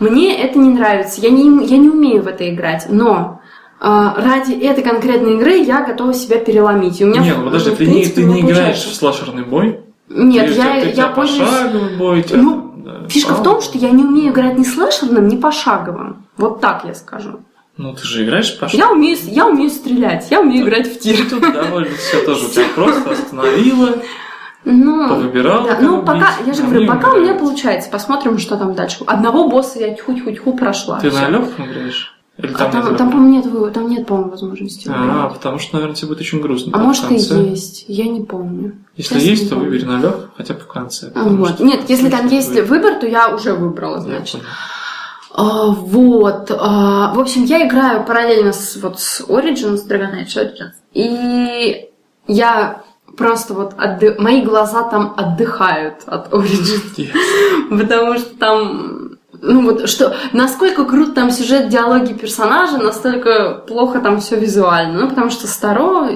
[0.00, 1.20] Мне это не нравится.
[1.20, 2.86] Я не, я не умею в это играть.
[2.90, 3.40] Но
[3.80, 7.00] а, ради этой конкретной игры я готова себя переломить.
[7.00, 8.84] И у меня, Нет, ну подожди, в ты, не, принципе, ты у меня не играешь
[8.84, 9.80] в слэшерный бой?
[10.08, 11.48] Нет, Ты- я, ты- ты я тебя пользуюсь...
[11.98, 12.65] бой, тебя Ну.
[13.08, 16.26] Фишка в том, что я не умею играть ни слэшерным, ни пошаговым.
[16.36, 17.40] Вот так я скажу.
[17.76, 21.28] Ну, ты же играешь по Я умею, я умею стрелять, я умею играть в тир.
[21.28, 23.98] Тут довольно все тоже у тебя просто остановила,
[24.64, 25.68] Ну, повыбирала.
[25.68, 27.90] да, ну пока, я же говорю, пока у меня получается.
[27.90, 29.04] Посмотрим, что там дальше.
[29.06, 31.00] Одного босса я тьху-тьху-тьху прошла.
[31.00, 32.15] Ты на легком играешь?
[32.38, 33.10] Или А там, там, нет там, лёгкого?
[33.12, 33.28] по-моему,
[33.64, 34.90] нет, там нет, по-моему, возможности.
[34.94, 36.72] А, потому что, наверное, тебе будет очень грустно.
[36.74, 37.42] А может и конце.
[37.42, 38.74] есть, я не помню.
[38.96, 39.70] Если Честно, есть, то помню.
[39.70, 41.12] выбери на легком, хотя бы в конце.
[41.14, 41.50] А, вот.
[41.54, 42.64] что- Нет, если там есть Выбери.
[42.66, 44.42] выбор, то я уже выбрала, значит.
[45.34, 46.50] А, вот.
[46.50, 50.72] а, в общем, я играю параллельно с, вот, с Origins, Dragon Age Origins.
[50.94, 51.88] И
[52.26, 52.82] я
[53.16, 56.96] просто вот отды- мои глаза там отдыхают от Origins.
[56.96, 57.78] Yes.
[57.78, 59.05] Потому что там
[59.42, 65.00] ну вот что, насколько крут там сюжет, диалоги персонажа, настолько плохо там все визуально.
[65.00, 66.10] Ну, потому что старо,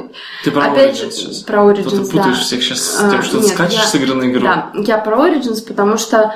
[0.45, 1.37] Ты про опять же, Origins сейчас.
[1.43, 2.43] про Origins, ты путаешь да.
[2.43, 4.43] всех сейчас с А, тем, что ты нет, скачешь я- с игры на игру.
[4.43, 6.35] Да, я про Origins, потому что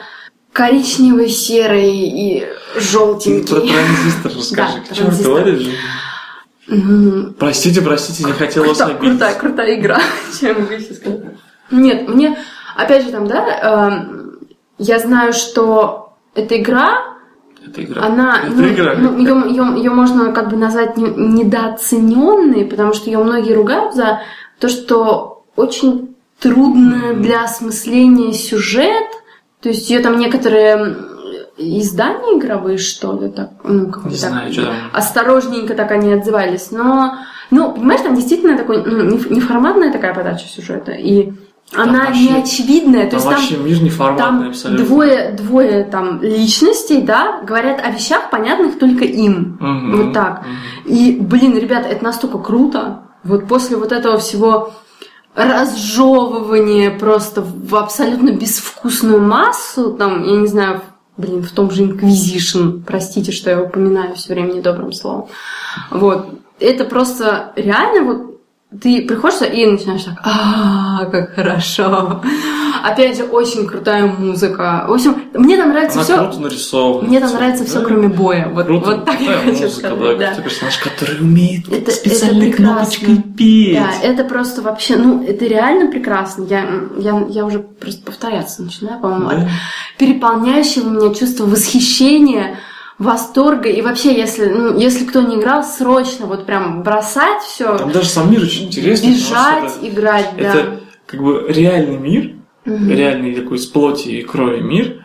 [0.53, 3.45] коричневый, серый и Ты про желтенький.
[3.73, 4.73] транзистор расскажи.
[4.75, 5.49] Да, К черту транзистор.
[5.49, 5.73] Origin.
[6.67, 7.35] Мгм.
[7.39, 9.01] Простите, простите, не хотела вас обидеть.
[9.01, 10.01] крутая, крутая игра,
[10.41, 11.21] чем еще сказать.
[11.71, 12.39] Нет, мне,
[12.77, 14.39] опять же, там, да, эм,
[14.79, 16.04] я знаю, что
[16.35, 17.03] эта игра,
[17.67, 18.03] Это игра.
[18.05, 18.93] она, Это ну, игра.
[18.95, 24.21] ее, можно как бы назвать не- недооцененной, потому что ее многие ругают за
[24.59, 27.23] то, что очень трудно Мгм.
[27.23, 29.07] для осмысления сюжет,
[29.61, 30.97] то есть ее там некоторые
[31.57, 34.75] издания игровые, что ли, так, ну, как Не бы знаю, так, что там.
[34.93, 36.71] осторожненько так они отзывались.
[36.73, 37.15] Но,
[37.51, 40.91] ну, понимаешь, там действительно такой, ну, не- неформатная такая подача сюжета.
[40.93, 41.33] И
[41.77, 43.05] она вообще- не очевидная.
[43.05, 44.85] То Там есть там, вообще мир неформатный там абсолютно.
[44.87, 49.57] двое, двое там личностей, да, говорят о вещах, понятных только им.
[49.61, 50.43] Мгм, Вот так.
[50.43, 50.57] мгм.
[50.95, 53.01] И, блин, ребята, это настолько круто.
[53.23, 54.73] Вот после вот этого всего
[55.35, 60.83] разжевывания просто в абсолютно безвкусную массу, там, я не знаю,
[61.17, 65.27] блин, в том же Inquisition, простите, что я упоминаю все время недобрым словом.
[65.91, 66.27] Вот.
[66.61, 68.34] Это просто реально вот
[68.83, 72.23] ты приходишь и начинаешь так, а, как хорошо.
[72.83, 74.85] Опять же, очень крутая музыка.
[74.89, 76.19] В общем, мне там нравится Она все.
[76.19, 77.09] круто нарисована.
[77.09, 78.49] Мне там нравится все, кроме боя.
[78.53, 78.87] Вот, Круто.
[78.87, 80.19] вот так я хочу музыка, сказать.
[80.19, 80.43] да, да.
[80.43, 83.79] персонаж, который умеет Это- специальной это кнопочкой петь.
[83.79, 86.45] Да, это просто вообще, ну, это реально прекрасно.
[86.45, 86.67] Я,
[86.99, 89.49] я, я уже просто повторяться начинаю, по-моему, от Да.
[89.99, 92.59] переполняющего меня чувства восхищения,
[92.99, 93.69] восторга.
[93.69, 98.09] И вообще, если, ну, если кто не играл, срочно вот прям бросать все, Там даже
[98.09, 99.11] сам мир очень интересный.
[99.15, 100.61] бежать, что играть, это, да.
[100.61, 102.33] это как бы реальный мир,
[102.65, 102.89] Мгм.
[102.91, 105.05] реальный такой из плоти и крови мир,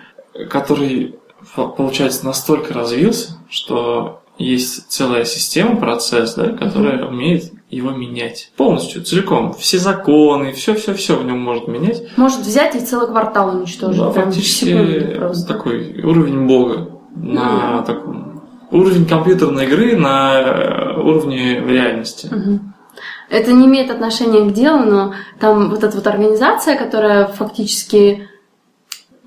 [0.49, 1.15] который,
[1.55, 9.53] получается, настолько развился, что есть целая система, процесс, да, которая умеет его менять полностью, целиком.
[9.53, 12.03] Все законы, все-все-все в нем может менять.
[12.15, 13.99] Может взять и целый квартал уничтожить.
[13.99, 18.41] Да, прям фактически такой уровень бога на таком
[18.71, 22.27] уровень компьютерной игры на э, уровне реальности.
[22.31, 22.73] Мгм.
[23.29, 28.27] Это не имеет отношения к делу, но там вот эта вот организация, которая фактически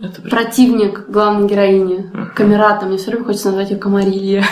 [0.01, 2.33] Это прям противник главной героини, Ага.
[2.35, 4.45] Камерата, мне все время хочется назвать ее Камарилья.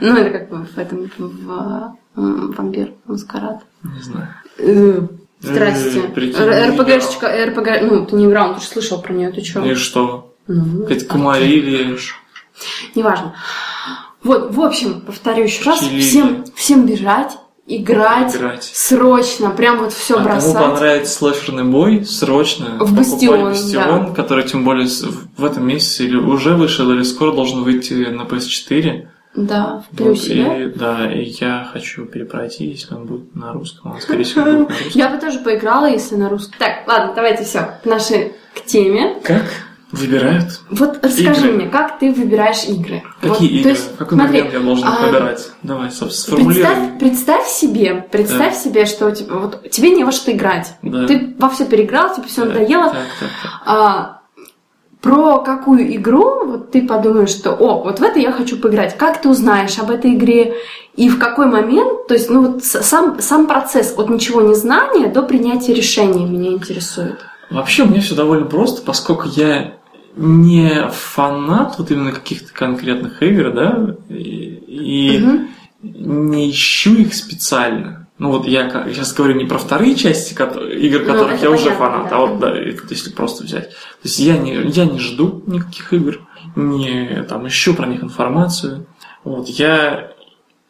[0.00, 3.62] Ну, это как бы в этом, в м, вампир, маскарад.
[3.82, 4.28] не знаю.
[4.58, 5.00] Э,
[5.40, 6.02] Здрасте.
[6.14, 9.64] Э, РПГшечка, РПГ, ну, ты не играл, ну, ты же слышал про нее, ты чё?
[9.64, 10.34] И что?
[10.46, 11.96] Ну, Какая-то комарилия.
[12.94, 13.34] Неважно.
[14.22, 16.00] Вот, в общем, повторю еще раз, Чили.
[16.00, 18.64] всем, всем бежать, играть, Играть.
[18.64, 20.52] срочно, прям вот все а бросать.
[20.54, 24.88] кому понравится слэшерный бой, срочно В Бастион, Бастион, который тем более
[25.36, 29.06] в этом месяце или уже вышел, или скоро должен выйти на PS4.
[29.36, 30.56] Да, в Вот, плюсе, да?
[30.60, 33.92] и, да, и я хочу перепройти, если он будет на русском.
[33.92, 34.90] Он, скорее всего, будет на русском.
[35.00, 36.56] Я бы тоже поиграла, если на русском.
[36.58, 37.78] Так, ладно, давайте все.
[37.84, 39.20] Нашей к теме.
[39.22, 39.44] Как
[39.92, 40.60] выбирают?
[40.70, 41.52] Вот расскажи Игры.
[41.52, 43.02] мне, как ты выбираешь игры?
[43.20, 43.62] Какие Вот, игры?
[43.62, 45.50] То есть, какой смотри, я должен а, выбирать?
[45.62, 46.64] Давай, собственно, сформулируй.
[46.64, 50.74] Представь, представь себе, представь себе, что у тебя, вот, тебе не во что играть.
[50.82, 51.06] Да.
[51.06, 52.84] Ты во все переиграл, тебе все Так, надоело.
[52.84, 53.52] Так, так, так.
[53.66, 54.20] А,
[55.00, 58.96] про какую игру вот ты подумаешь, что о, вот в это я хочу поиграть.
[58.96, 60.54] Как ты узнаешь об этой игре
[60.94, 62.06] и в какой момент?
[62.06, 66.50] То есть, ну вот сам, сам процесс от ничего не знания до принятия решения меня
[66.50, 67.18] интересует.
[67.50, 69.79] Вообще у меня все довольно просто, поскольку я
[70.16, 75.48] не фанат вот именно каких-то конкретных игр, да, и, Мгм.
[75.82, 78.08] не ищу их специально.
[78.18, 81.70] Ну вот я сейчас говорю не про вторые части игр, Ну, которых это я уже
[81.70, 82.16] понятно, фанат, да.
[82.16, 82.58] а вот да,
[82.90, 83.70] если просто взять.
[83.70, 86.20] То есть я не, я не жду никаких игр,
[86.54, 88.86] не там ищу про них информацию.
[89.24, 90.12] Вот я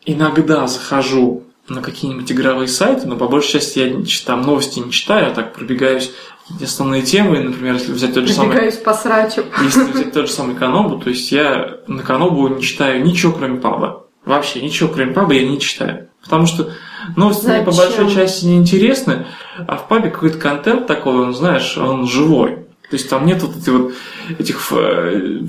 [0.07, 5.31] иногда захожу на какие-нибудь игровые сайты, но по большей части я там новости не читаю,
[5.31, 6.13] а так пробегаюсь
[6.61, 9.45] основные темы, например, если взять тот же самый по срачу.
[9.63, 13.61] если взять тот же самый Канобу, то есть я на Канобу не читаю ничего, кроме
[13.61, 14.07] паба.
[14.25, 16.09] Вообще ничего, кроме паба, я не читаю.
[16.23, 16.71] Потому что
[17.17, 19.27] новости мне по большой части не интересны,
[19.67, 22.67] а в пабе какой-то контент такой, он, знаешь, он живой.
[22.91, 23.93] То есть там нет вот этих вот
[24.39, 25.41] этих э,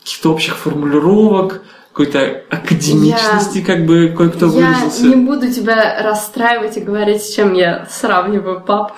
[0.00, 1.62] каких-то общих формулировок,
[1.96, 5.06] какой-то академичности, как бы кое-кто Я выразился.
[5.06, 8.92] не буду тебя расстраивать и говорить, с чем я сравниваю пап.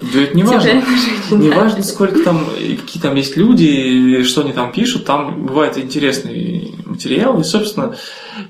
[0.00, 0.82] Да это не важно.
[1.30, 6.72] Не важно, сколько там, какие там есть люди, что они там пишут, там бывают интересные
[6.86, 7.94] материалы, и, собственно,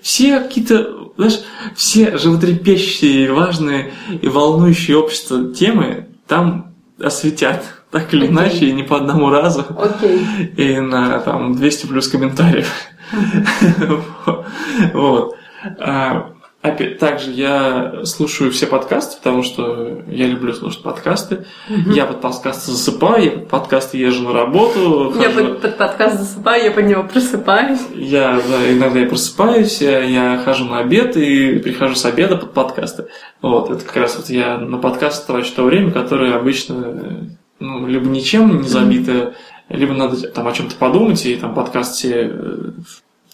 [0.01, 1.41] все какие-то, знаешь,
[1.77, 3.93] все животрепещущие, важные
[4.23, 8.35] и волнующие общество темы там осветят, так или Окей.
[8.35, 10.27] иначе, и не по одному разу, Окей.
[10.57, 12.73] и на там 200 плюс комментариев.
[14.93, 15.37] Вот.
[15.79, 16.33] А,
[16.63, 21.47] Опять, также я слушаю все подкасты, потому что я люблю слушать подкасты.
[21.87, 25.15] Я под подкасты засыпаю, я под подкасты езжу на работу.
[25.19, 27.81] Я хожу- под, под подкаст засыпаю, я под него просыпаюсь.
[27.95, 32.53] я, да, иногда я просыпаюсь, я, я хожу на обед и прихожу с обеда под
[32.53, 33.07] подкасты.
[33.41, 37.27] Вот, это как раз вот я на подкаст трачу то время, которое обычно
[37.59, 39.35] ну, либо ничем не забито,
[39.71, 42.71] либо надо там о чем-то подумать, и там подкаст себе э,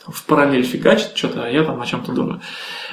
[0.06, 2.40] в параллель фигачит что-то, а я там о чем-то думаю.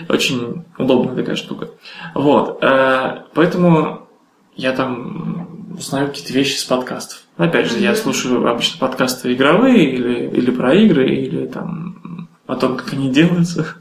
[0.09, 1.69] Очень удобная такая штука.
[2.15, 4.07] Вот, э, поэтому
[4.55, 7.23] я там узнаю какие-то вещи с подкастов.
[7.37, 12.77] Опять же, я слушаю обычно подкасты игровые или, или про игры, или там о том,
[12.77, 13.75] как они делаются.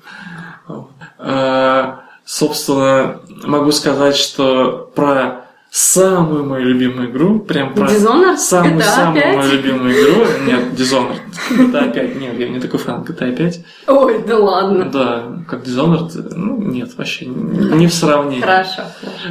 [1.18, 1.94] Э,
[2.24, 8.37] Собственно, могу сказать, что про самую мою любимую игру, прям про Dishonored?
[8.37, 9.53] самую-самую GTA мою 5?
[9.53, 11.20] любимую игру, нет, Dishonored,
[11.51, 14.85] GTA 5, нет, я не такой фан GTA 5, Ой, да ладно.
[14.85, 18.43] да, как Dishonored, ну, нет, вообще, не в сравнении.
[18.43, 18.83] Хорошо.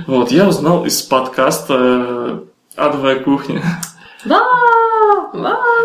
[0.07, 2.39] Вот, я узнал из подкаста
[2.75, 3.61] «Адовая кухня».
[4.25, 4.41] Да.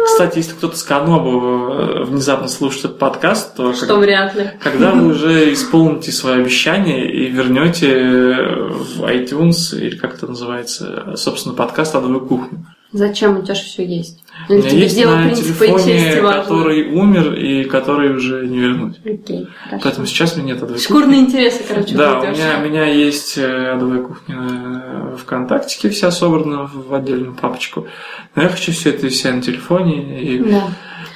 [0.06, 4.50] Кстати, если кто-то с Канобу э, внезапно слушает этот подкаст, то Что вряд ли.
[4.60, 11.14] когда вы уже исполните свое обещание и вернете э, в iTunes, или как это называется,
[11.16, 12.66] собственно, подкаст «Адовую кухню».
[12.96, 14.22] Зачем у тебя же все есть?
[14.48, 16.42] У Или меня тебе есть дело на принципа и телефоне, чести важно?
[16.42, 18.98] который умер и который уже не вернуть.
[19.04, 19.80] Окей, хорошо.
[19.84, 23.38] Поэтому сейчас у меня нет «Адовой Шкурные интересы, короче, Да, у меня, у меня есть
[23.38, 27.86] э, адовая кухня э, ВКонтактике, вся собрана в отдельную папочку.
[28.34, 30.20] Но я хочу все это у себя на телефоне.
[30.22, 30.64] И Да.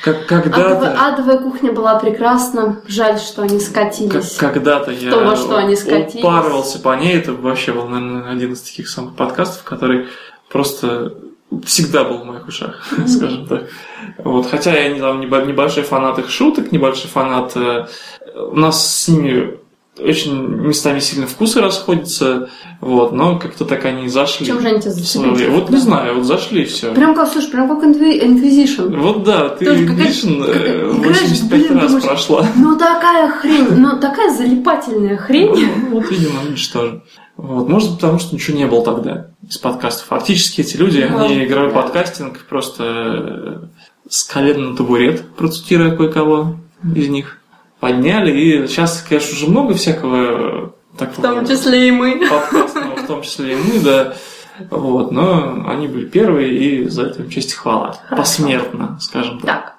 [0.03, 2.81] как, Адовая, когда-то, адовая кухня была прекрасна.
[2.89, 4.37] Жаль, что они как- скатились.
[4.37, 6.25] когда-то я то, во что они скатились.
[6.25, 7.17] упарывался по ней.
[7.17, 10.07] Это вообще был, наверное, один из таких самых подкастов, который
[10.51, 11.15] просто
[11.67, 13.69] всегда был в моих ушах, скажем так.
[14.19, 14.47] Вот.
[14.47, 17.57] Хотя я не, там, небо- небольшой фанат их шуток, небольшой фанат...
[17.57, 17.87] э,
[18.51, 19.59] У нас с ними
[19.99, 22.49] очень местами сильно вкусы расходятся,
[22.81, 24.47] вот, но как-то так они зашли.
[24.47, 25.49] Чем же они тебя зацепили?
[25.49, 26.95] Вот не знаю, вот зашли и все.
[26.95, 28.97] Прям как, слушай, прям как Inquisition.
[28.97, 32.47] Вот да, ты Тоже какая- э, играешь, 85 блин, раз думаешь, прошла.
[32.57, 35.51] Ну такая хрень, ну такая залипательная хрень.
[35.91, 37.03] Ну, Вот, видимо, видишь тоже.
[37.41, 37.69] Вот.
[37.69, 40.07] Может, потому что ничего не было тогда из подкастов.
[40.09, 41.81] Фактически эти люди, Ну, они игровой да.
[41.83, 43.59] подкастинг просто э,
[44.09, 46.57] с колен на табурет, процитируя кое-кого
[46.95, 47.39] из них,
[47.81, 48.31] подняли.
[48.31, 52.29] И сейчас, конечно, уже много всякого э, В такого том числе и мы.
[52.29, 54.15] подкастного, в том числе и мы, да.
[54.71, 57.99] Вот, но они были первые, и за это им честь и хвала.
[58.11, 59.47] Посмертно, скажем так.
[59.47, 59.75] Так,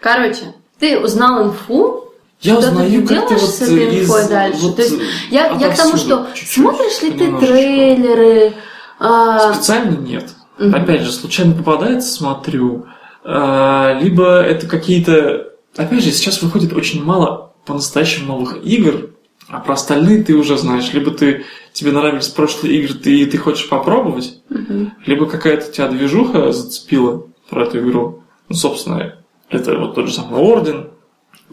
[0.00, 2.09] короче, ты узнал инфу,
[2.42, 4.60] Я что узнаю ты делаешь вот с этой из- инфой дальше?
[4.60, 4.94] вот То есть
[5.30, 8.54] я, я к тому, что чуть-чуть, смотришь ли ты трейлеры,
[8.98, 10.30] а, Специально нет.
[10.58, 10.74] Мгм.
[10.74, 12.86] Опять же, случайно попадается, смотрю.
[13.24, 15.48] А, Либо это какие-то...
[15.76, 19.10] Опять же, сейчас выходит очень мало по-настоящему новых игр,
[19.48, 20.92] а про остальные ты уже знаешь.
[20.92, 24.92] Либо ты, тебе нравились прошлые игры, ты, ты хочешь попробовать, мгм.
[25.06, 28.24] либо какая-то тебя движуха зацепила про эту игру.
[28.48, 29.14] Ну, собственно,
[29.48, 30.90] это вот тот же самый Орден,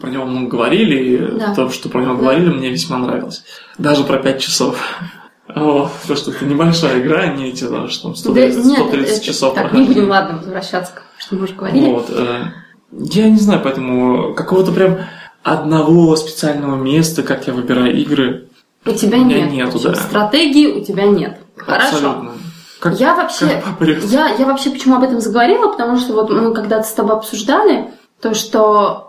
[0.00, 1.54] про него много говорили, и Да.
[1.54, 2.20] то, что про него Да.
[2.20, 3.42] говорили, мне весьма нравилось.
[3.78, 4.78] Даже про 5 часов.
[5.48, 9.16] О, то, что это небольшая игра, не эти даже что там 130, Да нет, 130
[9.16, 11.86] это- часов Так, не будем, ладно, возвращаться к что мы уже говорили.
[11.90, 12.06] Вот.
[12.10, 12.44] э,
[12.92, 14.98] Я не знаю, поэтому какого-то прям
[15.42, 18.48] одного специального места, как я выбираю игры,
[18.86, 19.50] У тебя у нет.
[19.50, 19.94] нету, да.
[19.94, 21.38] Стратегии у тебя нет.
[21.56, 21.86] Хорошо.
[21.96, 22.32] абсолютно.
[22.80, 26.54] Как, Я вообще, как я, я вообще почему об этом заговорила, потому что вот мы
[26.54, 27.90] когда-то с тобой обсуждали
[28.22, 29.07] то, что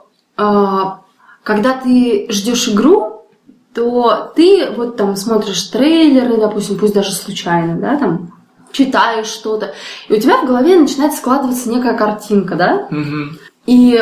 [1.43, 3.25] когда ты ждешь игру,
[3.73, 8.31] то ты вот там смотришь трейлеры, допустим, пусть даже случайно, да, там
[8.71, 9.73] читаешь что-то,
[10.07, 13.37] и у тебя в голове начинает складываться некая картинка, да, Мгм.
[13.65, 13.99] и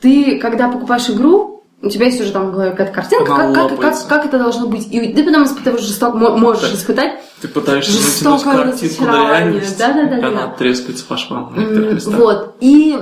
[0.00, 3.70] ты, когда покупаешь игру, у тебя есть уже там в голове какая-то картинка, Она как,
[3.70, 4.86] как, как, как это должно быть.
[4.92, 10.18] И ты потом испытываешь жесток, мо- можешь испытать Ты пытаешься Жестокое картинку на реальность, Да-да-да,
[10.18, 10.28] и да.
[10.28, 11.54] она трескается по швам.
[11.56, 12.14] некоторых местах.
[12.16, 12.56] Вот.
[12.60, 12.98] И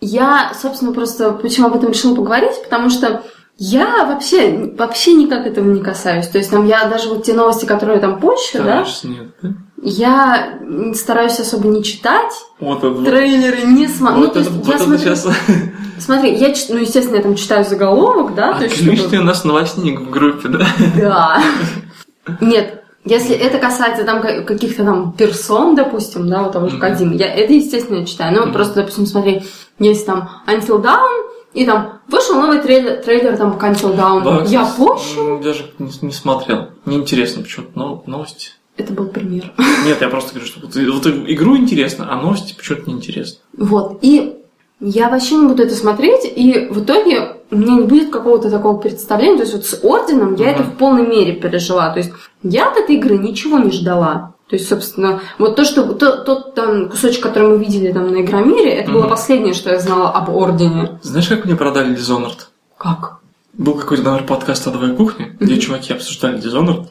[0.00, 3.22] я, собственно, просто почему об этом решила поговорить, потому что
[3.56, 6.28] я вообще, вообще никак этого не касаюсь.
[6.28, 9.50] То есть там я даже вот те новости, которые там позже, да, нет, да?
[9.82, 10.58] я
[10.94, 14.18] стараюсь особо не читать, Вот это трейлеры не смотрю.
[14.20, 15.26] Ну, Вот то это, есть вот я смотрю, сейчас
[15.98, 19.42] смотри, я, ну, естественно, я там читаю заголовок, да, то есть чтобы- отличный у нас
[19.44, 20.66] новостник в группе, да?
[20.96, 21.42] Да.
[22.40, 26.78] Нет, если это касается там ка- каких-то там персон, допустим, да, вот того же.
[26.78, 28.34] Кадима, я это, естественно, читаю.
[28.36, 29.42] Ну, вот просто, допустим, смотри,
[29.78, 31.24] есть там Until Dawn,
[31.54, 34.22] и там вышел новый трейлер, трейлер там к Until Dawn.
[34.24, 35.18] Да, я позже...
[35.20, 36.68] м, Даже не, не смотрел.
[36.84, 38.50] Неинтересно почему-то но- новости.
[38.76, 39.52] Это был пример.
[39.86, 43.40] Нет, я просто говорю, что вот, вот игру интересно, а новости почему-то неинтересно.
[43.56, 44.36] Вот, и
[44.80, 48.76] я вообще не буду это смотреть, и в итоге у меня не будет какого-то такого
[48.78, 49.36] представления.
[49.38, 50.70] То есть вот с Орденом я это Мгм.
[50.72, 51.90] в полной мере пережила.
[51.90, 52.12] То есть
[52.44, 54.34] я от этой игры ничего не ждала.
[54.48, 58.22] То есть, собственно, вот то, что то- тот там кусочек, который мы видели там на
[58.22, 59.10] Игромире, это было Мгм.
[59.10, 60.98] последнее, что я знала об Ордене.
[61.02, 62.38] Знаешь, как мне продали Dishonored?
[62.78, 63.18] Как?
[63.52, 66.86] Был какой-то, наверное, подкаст о «Адовой кухне», где чуваки обсуждали Dishonored,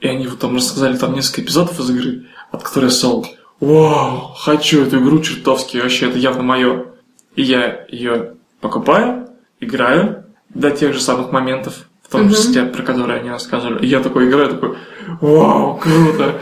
[0.00, 3.26] и они вот там рассказали там несколько эпизодов из игры, от которой я стал
[3.60, 6.86] «Вау, хочу эту игру чертовски, вообще это явно мое».
[7.36, 9.28] И я ее покупаю,
[9.60, 13.84] играю до тех же самых моментов, в том числе, про которые они рассказывали.
[13.84, 14.76] И я такой играю, такой
[15.20, 16.34] «Вау, круто!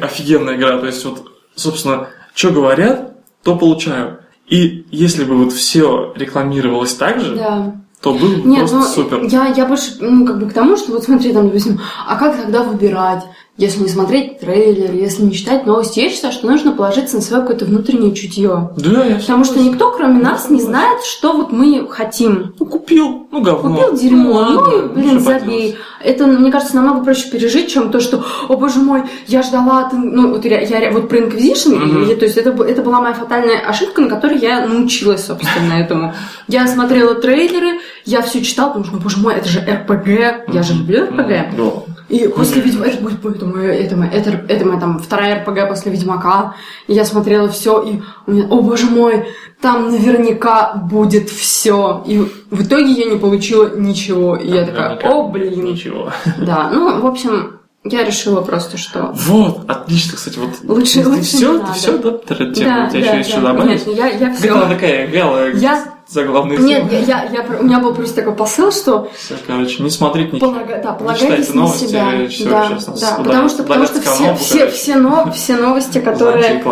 [0.00, 4.20] Офигенная игра!» То есть вот, собственно, что говорят, то получаю.
[4.46, 7.74] И если бы вот все рекламировалось так же, Да.
[8.00, 9.22] то был бы Нет, просто ну, супер.
[9.24, 12.36] Я, я больше, ну, как бы к тому, что вот смотри, там, допустим, а как
[12.36, 13.24] тогда выбирать,
[13.56, 16.00] если не смотреть трейлер, если не читать новости?
[16.00, 18.70] Я считаю, что нужно положиться на свое какое-то внутреннее чутье.
[18.76, 22.52] Да, я Потому что никто, кроме нас, не знает, что вот мы хотим.
[22.58, 23.76] Ну, купил, ну, говно.
[23.76, 25.76] Купил дерьмо, ладно, ну, и, блин, забей.
[26.02, 30.10] Это, мне кажется, намного проще пережить, чем то, что, о боже мой, я ждала, ин-
[30.14, 32.10] ну, вот я, я- вот про Inquisition, Мгм.
[32.10, 36.12] и- то есть это, это была моя фатальная ошибка, на которой я научилась, собственно, этому.
[36.48, 40.74] Я смотрела трейлеры, я все читала, потому что, боже мой, это же РПГ, я же
[40.74, 41.56] люблю РПГ.
[41.56, 41.72] Да.
[42.08, 45.90] И после Ведьмака, это будет, это моя, это это, это моя там вторая РПГ после
[45.92, 46.54] Ведьмака.
[46.86, 49.26] И я смотрела все, и у меня, о боже мой,
[49.60, 52.02] там наверняка будет все.
[52.06, 52.18] И
[52.50, 54.36] в итоге я не получила ничего.
[54.36, 55.64] И я такая, о блин.
[55.64, 56.12] Ничего.
[56.38, 59.10] Да, ну, в общем, я решила просто, что...
[59.14, 60.50] Вот, отлично, кстати, вот.
[60.62, 63.40] Лучше- ты лучше все, ты все, да, тема, Да, у тебя да, еще да, что
[63.40, 63.62] добавить?
[63.84, 64.68] конечно, я, я Где она все...
[64.74, 69.10] такая вялая, Я- заглавная Нет, я, я, я у меня был просто такой посыл, что
[69.16, 70.52] Все, короче, не смотреть ничего.
[70.52, 72.28] Полага- да, полагайтесь на новости, себя.
[72.28, 75.56] всё, да, сейчас да, удалят- потому что, потому что все, канала, все, все, но- все
[75.56, 76.64] новости, которые,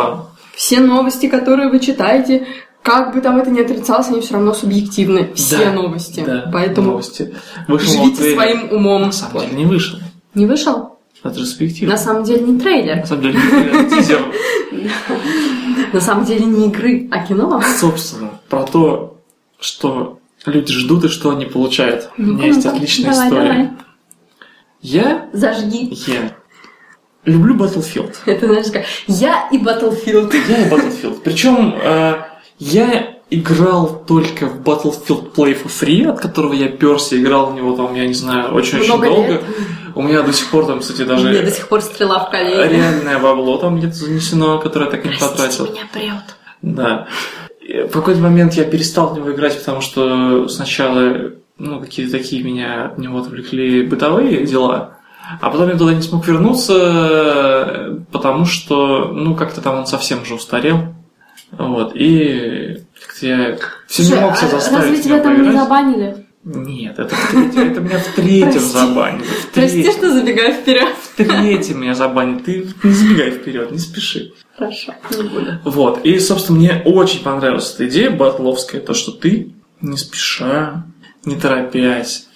[0.55, 2.47] все новости, которые вы читаете,
[2.82, 5.32] как бы там это ни отрицалось, они все равно субъективны.
[5.34, 6.22] Все Да, новости.
[6.26, 7.34] Да, Поэтому новости.
[7.68, 8.36] Вышел живите трейлер.
[8.36, 9.03] своим умом.
[9.03, 9.99] На самом деле не вышел.
[10.34, 10.99] Не вышел?
[11.22, 11.93] Ретроспективно.
[11.95, 12.97] На самом деле не трейлер.
[12.97, 14.24] На самом деле не трейлер, а тизер.
[15.93, 17.62] На самом деле не игры, а кино.
[17.78, 19.11] Собственно, про то,
[19.62, 22.10] что люди ждут и что они получают.
[22.18, 23.48] У меня есть отличная давай, история.
[23.52, 23.70] давай.
[24.80, 25.88] Я, Зажги.
[26.06, 26.34] я
[27.24, 28.14] люблю Battlefield.
[28.26, 30.34] Это знаешь как я и Battlefield.
[30.48, 31.20] Я и Battlefield.
[31.22, 32.14] Причем э,
[32.58, 37.74] я играл только в Battlefield Play for Free, от которого я перся, играл в него
[37.76, 39.28] там, я не знаю, очень-очень Много долго.
[39.32, 39.44] лет.
[39.94, 42.72] У меня до сих пор там, кстати, Мне до даже сих пор стрела в колени.
[42.74, 45.66] реальное бабло там где-то занесено, которое я так и не потратил.
[45.66, 46.36] меня прет.
[46.62, 47.08] Да.
[47.62, 52.42] И В какой-то момент я перестал в него играть, потому что сначала ну, какие-то такие
[52.42, 54.98] меня от него отвлекли бытовые дела,
[55.40, 60.22] а потом я туда не смог вернуться, э, потому что, ну, как-то там он совсем
[60.22, 60.94] уже устарел.
[61.52, 65.62] Вот, и как-то я все не мог себя а заставить разве тебя там не поиграть.
[65.62, 66.22] забанили?
[66.45, 68.61] Нет, это, это меня в третьем.
[68.61, 70.88] В Прости, что забегаю вперед.
[70.88, 72.39] в третьем меня забанили.
[72.40, 74.32] Ты не забегай вперед, не спеши.
[74.56, 75.59] Хорошо, не буду.
[75.64, 80.85] Вот, и, собственно, мне очень понравилась эта идея батловская, то, что ты не спеша,
[81.24, 82.27] не торопясь,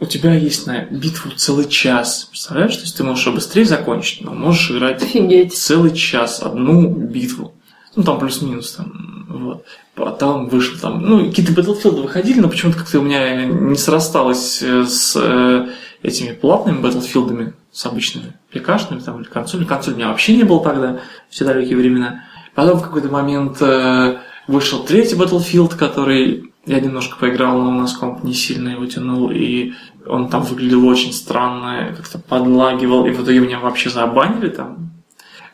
[0.00, 2.74] у тебя есть на битву целый час, представляешь?
[2.74, 5.54] То есть ты можешь быстрее закончить, но можешь играть Офигеть.
[5.54, 7.54] целый час одну битву.
[7.94, 9.64] Ну, там плюс-минус, там, вот.
[9.96, 14.62] А там вышел там, ну, какие-то Battlefield выходили, но почему-то как-то у меня не срасталось
[14.62, 15.68] э, с э,
[16.02, 19.66] этими платными Battlefield'ами, с обычными пикашными, там, или консолью.
[19.66, 21.00] Консоль у меня вообще не было тогда,
[21.30, 22.24] в те далекие времена.
[22.54, 27.94] Потом в какой-то момент э, вышел третий Battlefield, который я немножко поиграл, но у нас
[27.94, 29.72] комп не сильно его тянул, и
[30.06, 34.91] он там выглядел очень странно, как-то подлагивал, и в итоге меня вообще забанили там.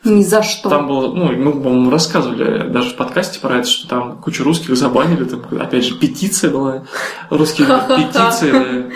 [0.05, 0.69] Ни за что.
[0.69, 4.77] Там было, ну, мы, по-моему, рассказывали даже в подкасте про это, что там кучу русских
[4.77, 6.85] забанили, там, опять же, петиция была,
[7.31, 8.93] русские петиции.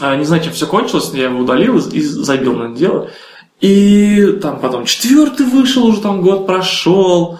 [0.00, 3.10] А, не знаю, чем все кончилось, но я его удалил и забил на это дело.
[3.60, 7.38] И там потом четвертый вышел, уже там год прошел.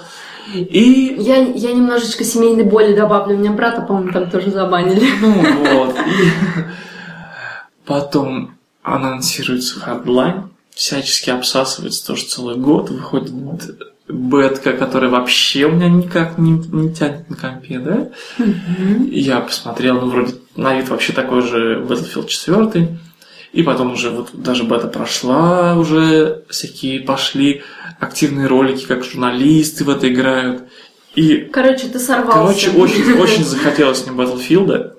[0.54, 3.34] И Я, я немножечко семейной боли добавлю.
[3.34, 5.04] У меня брата, по-моему, там тоже забанили.
[5.20, 5.32] Ну
[5.74, 5.96] вот.
[5.96, 6.30] И
[7.84, 8.52] потом
[8.82, 10.44] анонсируется Hardline,
[10.76, 13.32] всячески обсасывается тоже целый год, выходит
[14.06, 18.08] бетка, которая вообще у меня никак не, не тянет на компе, да?
[18.38, 22.98] И Я посмотрел, ну, вроде на вид вообще такой же Battlefield 4.
[23.52, 27.62] И потом уже вот даже бета прошла, уже всякие пошли
[27.98, 30.64] активные ролики, как журналисты в это играют.
[31.14, 32.68] И Короче, ты сорвался.
[32.68, 34.92] Короче, очень, очень захотелось мне Battlefield.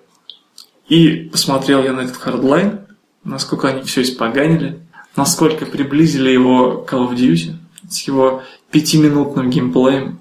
[0.89, 2.79] И посмотрел я на этот Hardline,
[3.23, 4.79] насколько они все испоганили,
[5.17, 7.55] насколько приблизили его к Call of Duty
[7.89, 10.19] с его пятиминутным геймплеем.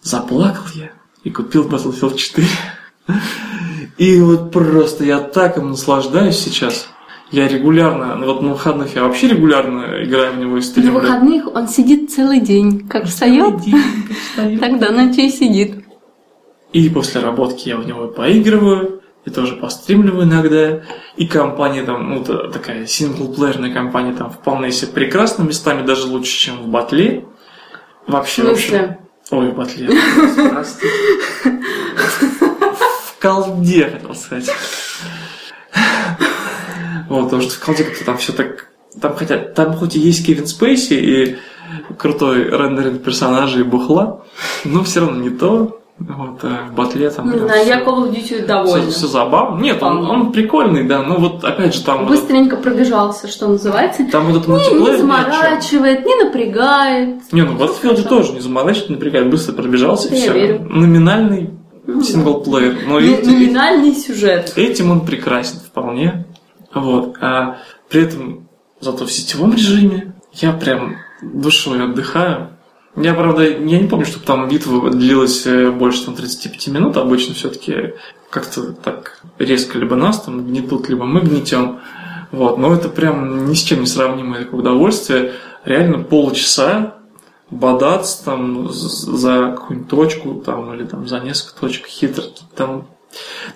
[0.00, 0.92] Заплакал я
[1.24, 2.46] и купил Battlefield 4.
[3.98, 6.88] И вот просто я так им наслаждаюсь сейчас.
[7.30, 10.92] Я регулярно, ну вот на выходных я вообще регулярно играю в него и На стримлю.
[10.94, 12.88] выходных он сидит целый день.
[12.88, 13.60] Как встает,
[14.60, 15.84] тогда ночью и сидит.
[16.72, 18.99] И после работки я в него поигрываю,
[19.30, 20.82] и тоже постримливаю иногда.
[21.16, 26.32] И компания там, ну, та- такая синглплеерная компания там вполне себе прекрасна, местами даже лучше,
[26.36, 27.24] чем в батле.
[28.06, 28.98] В Вообще, смысле?
[29.30, 29.88] Ой, в батле.
[32.40, 34.50] В колде, хотел сказать.
[37.08, 38.66] Вот, потому что в колде как-то там все так...
[39.00, 41.38] Там хотя там хоть и есть Кевин Спейси и
[41.96, 44.24] крутой рендеринг персонажей и бухла,
[44.64, 45.79] но все равно не то.
[46.00, 48.90] Вот, а в батле там Не знаю, я Call of Duty довольна.
[48.90, 49.60] все, забавно.
[49.60, 51.02] Нет, он, он прикольный, да.
[51.02, 54.06] Ну вот опять же там, вот, Быстренько пробежался, что называется.
[54.10, 54.80] там вот этот Не, мультиплеер.
[54.80, 54.96] не чём.
[54.98, 57.32] заморачивает, не напрягает.
[57.32, 60.32] Не, ну Battlefield же тоже не заморачивает, не напрягает, быстро пробежался и все.
[60.32, 60.66] верю.
[60.70, 61.50] Номинальный
[62.02, 62.78] синглплеер.
[62.88, 64.52] Но Ми- эти- Номинальный сюжет.
[64.56, 66.24] этим он прекрасен вполне.
[66.74, 67.16] Вот.
[67.20, 67.58] А
[67.90, 68.48] при этом
[68.80, 72.50] зато в сетевом режиме я прям душой отдыхаю.
[73.00, 76.96] Я, правда, я не помню, чтобы там битва длилась э, больше там, 35 минут.
[76.96, 77.94] Обычно все-таки
[78.30, 81.80] как-то так резко либо нас там гнетут, либо мы гнетем.
[82.32, 82.58] Вот.
[82.58, 85.32] Но это прям ни с чем не сравнимое удовольствие.
[85.64, 86.94] Реально полчаса
[87.50, 92.24] бодаться там за какую-нибудь точку там, или там за несколько точек хитро
[92.54, 92.86] там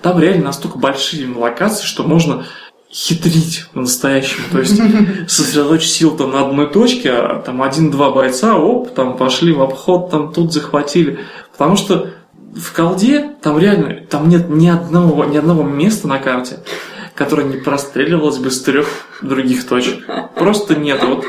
[0.02, 2.46] там реально настолько большие локации, что можно
[2.94, 4.44] хитрить по-настоящему.
[4.52, 4.80] То есть
[5.28, 10.10] сосредоточить сил там на одной точке, а там один-два бойца, оп, там пошли в обход,
[10.10, 11.18] там тут захватили.
[11.52, 12.10] Потому что
[12.54, 16.60] в колде там реально там нет ни одного, ни одного места на карте,
[17.16, 18.86] которое не простреливалось бы с трех
[19.22, 20.06] других точек.
[20.36, 21.02] Просто нет.
[21.02, 21.24] Вот.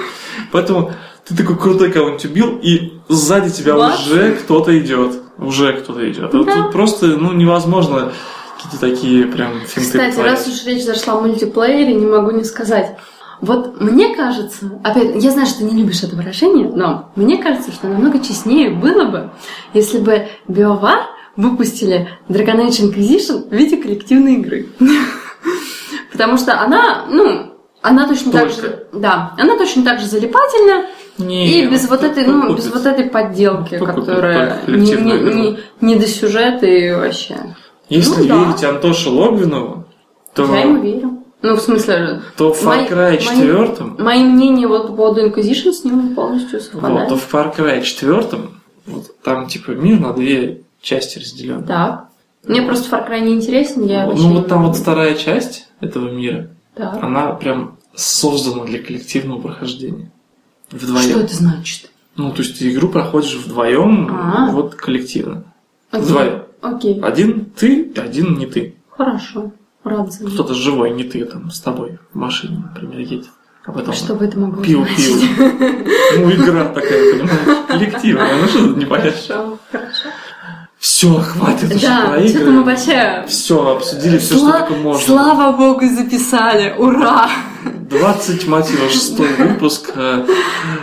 [0.52, 0.94] Поэтому
[1.28, 4.12] ты такой крутой кого-нибудь убил, и сзади тебя Вообще.
[4.12, 5.14] уже кто-то идет.
[5.40, 6.32] Уже кто-то идет.
[6.32, 8.14] Вот тут просто ну, невозможно
[8.56, 12.96] какие-то такие прям финты Кстати, раз уж речь зашла о мультиплеере, не могу не сказать.
[13.42, 17.72] Вот мне кажется, опять, я знаю, что ты не любишь это выражение, но мне кажется,
[17.72, 19.30] что намного честнее было бы,
[19.74, 21.04] если бы BioWare
[21.36, 24.68] выпустили Dragon Age Inquisition в виде коллективной игры.
[26.12, 30.86] Потому что она, ну, она точно так же, да, она точно так же залипательна,
[31.18, 32.58] Не, и без вот кто- этой, ну, купит?
[32.66, 37.36] без вот этой подделки, Кто которая не, не, не, не до сюжета и вообще.
[37.90, 38.44] Если Ну, да.
[38.50, 39.86] верить Антоше Логвинову,
[40.34, 41.24] то, Я ему верю.
[41.42, 45.72] Ну, в смысле, то в Far Cry мои- 4 Мои мнения вот по поводу Inquisition
[45.72, 47.10] с ним полностью вот, совпадают.
[47.10, 48.50] то в Far Cry 4
[48.88, 51.64] вот, там типа мир на две части разделен.
[51.64, 52.08] Так.
[52.48, 56.10] Мне просто Far Cry не интересен, я вообще ну вот там вот вторая часть этого
[56.10, 57.02] мира, Так.
[57.04, 60.12] она прям создана для коллективного прохождения.
[60.72, 61.10] Вдвоем.
[61.10, 61.92] Что это значит?
[62.16, 64.50] Ну, то есть ты игру проходишь вдвоем, А.
[64.52, 65.44] вот коллективно.
[65.92, 66.06] Окей.
[66.06, 66.42] Вдвоем.
[66.66, 67.00] Окей.
[67.02, 68.76] Один ты, один не ты.
[68.90, 69.52] Хорошо.
[69.84, 73.26] Рад за Кто-то живой, не ты там с тобой в машине, например, едет.
[73.66, 74.96] А потом Что бы это могло значить?
[74.96, 75.52] пиво.
[76.18, 78.42] Ну, игра такая, понимаешь, коллективная.
[78.42, 79.12] Ну, что тут не понятно?
[79.28, 80.10] Хорошо, хорошо.
[80.78, 83.26] Все, хватит уже Да, про что-то мы вообще...
[83.28, 85.02] Все, обсудили все, что Сла- только можно.
[85.06, 86.76] Слава богу, записали!
[86.78, 87.28] Ура!
[87.90, 90.26] 20, мать его, шестой выпуск э,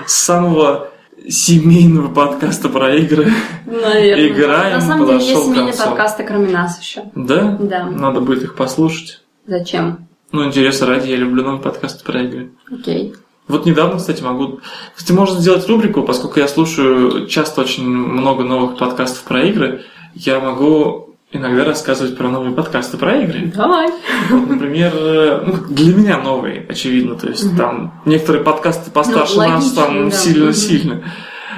[0.07, 0.89] самого
[1.29, 3.31] семейного подкаста про игры.
[3.67, 4.29] Наверное.
[4.29, 7.05] Играем, На самом деле есть семейные подкасты, кроме нас еще.
[7.15, 7.57] Да?
[7.61, 7.87] Да.
[7.87, 9.21] Надо будет их послушать.
[9.47, 10.07] Зачем?
[10.33, 12.53] Ну, интересно ради, я люблю новые подкасты про игры.
[12.71, 13.15] Окей.
[13.49, 14.61] Вот недавно, кстати, могу...
[14.95, 19.83] Кстати, можно сделать рубрику, поскольку я слушаю часто очень много новых подкастов про игры,
[20.15, 23.53] я могу иногда рассказывать про новые подкасты про игры.
[23.55, 23.89] Давай.
[24.31, 27.17] Вот, например, э, ну, для меня новые, очевидно.
[27.17, 30.17] То есть там некоторые подкасты постарше Ну, нас там да.
[30.17, 31.03] сильно-сильно.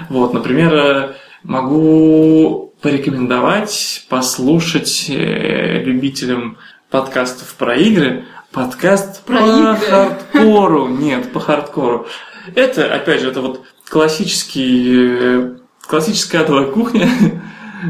[0.09, 6.59] Вот, например, э, могу порекомендовать послушать э, любителям
[6.91, 9.77] подкастов про игры подкаст Про по игры?
[9.77, 10.89] хардкору.
[10.89, 12.07] Нет, по хардкору.
[12.55, 15.57] Это, опять же, это вот классический,
[15.87, 17.09] классическая адовая кухня,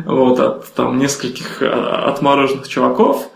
[0.07, 3.31] вот, от там нескольких э, отмороженных чуваков.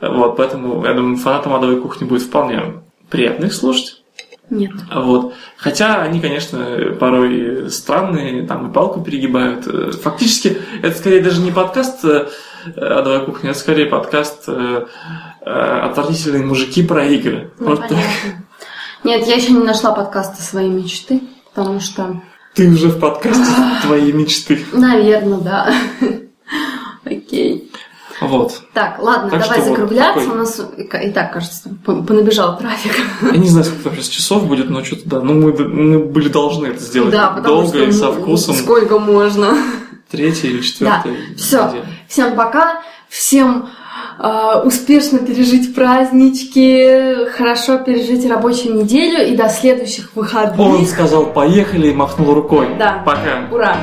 [0.00, 4.02] Вот, поэтому, я думаю, фанатам адовой кухни будет вполне приятно их слушать.
[4.50, 4.72] Нет.
[4.94, 5.34] Вот.
[5.56, 9.66] Хотя они, конечно, порой странные, там и палку перегибают.
[9.66, 12.28] Э, Фактически, это скорее даже не подкаст э,
[12.76, 14.86] «Адовая кухня», это скорее подкаст э,
[15.44, 17.50] «Отвратительные мужики про игры».
[17.58, 18.46] Ну, Вот понятно.
[19.04, 21.22] Нет, я еще не нашла подкаста своей мечты,
[21.54, 22.20] потому что,
[22.58, 23.44] Ты уже в подкасте
[23.84, 24.64] твоей мечты.
[24.72, 25.72] наверное, да.
[27.04, 27.70] Окей.
[28.20, 28.62] Вот.
[28.74, 30.20] Так, ладно, Так давай что вот закругляться.
[30.24, 30.60] такой- У нас
[31.04, 32.92] и так, кажется, пон- понабежал трафик.
[33.22, 35.20] Я не знаю, сколько там сейчас часов будет, но что-то да.
[35.20, 38.56] Ну, мы, мы были должны это сделать Да, долго что и со вкусом.
[38.56, 39.56] сколько можно.
[40.10, 41.84] Третья или Да, четвертая все.
[42.08, 42.82] Всем пока.
[43.08, 43.68] Всем
[44.64, 50.58] успешно пережить празднички, хорошо пережить рабочую неделю и до следующих выходных.
[50.58, 52.68] Он сказал, поехали, и махнул рукой.
[52.78, 53.02] Да.
[53.04, 53.46] Пока.
[53.52, 53.76] Ура!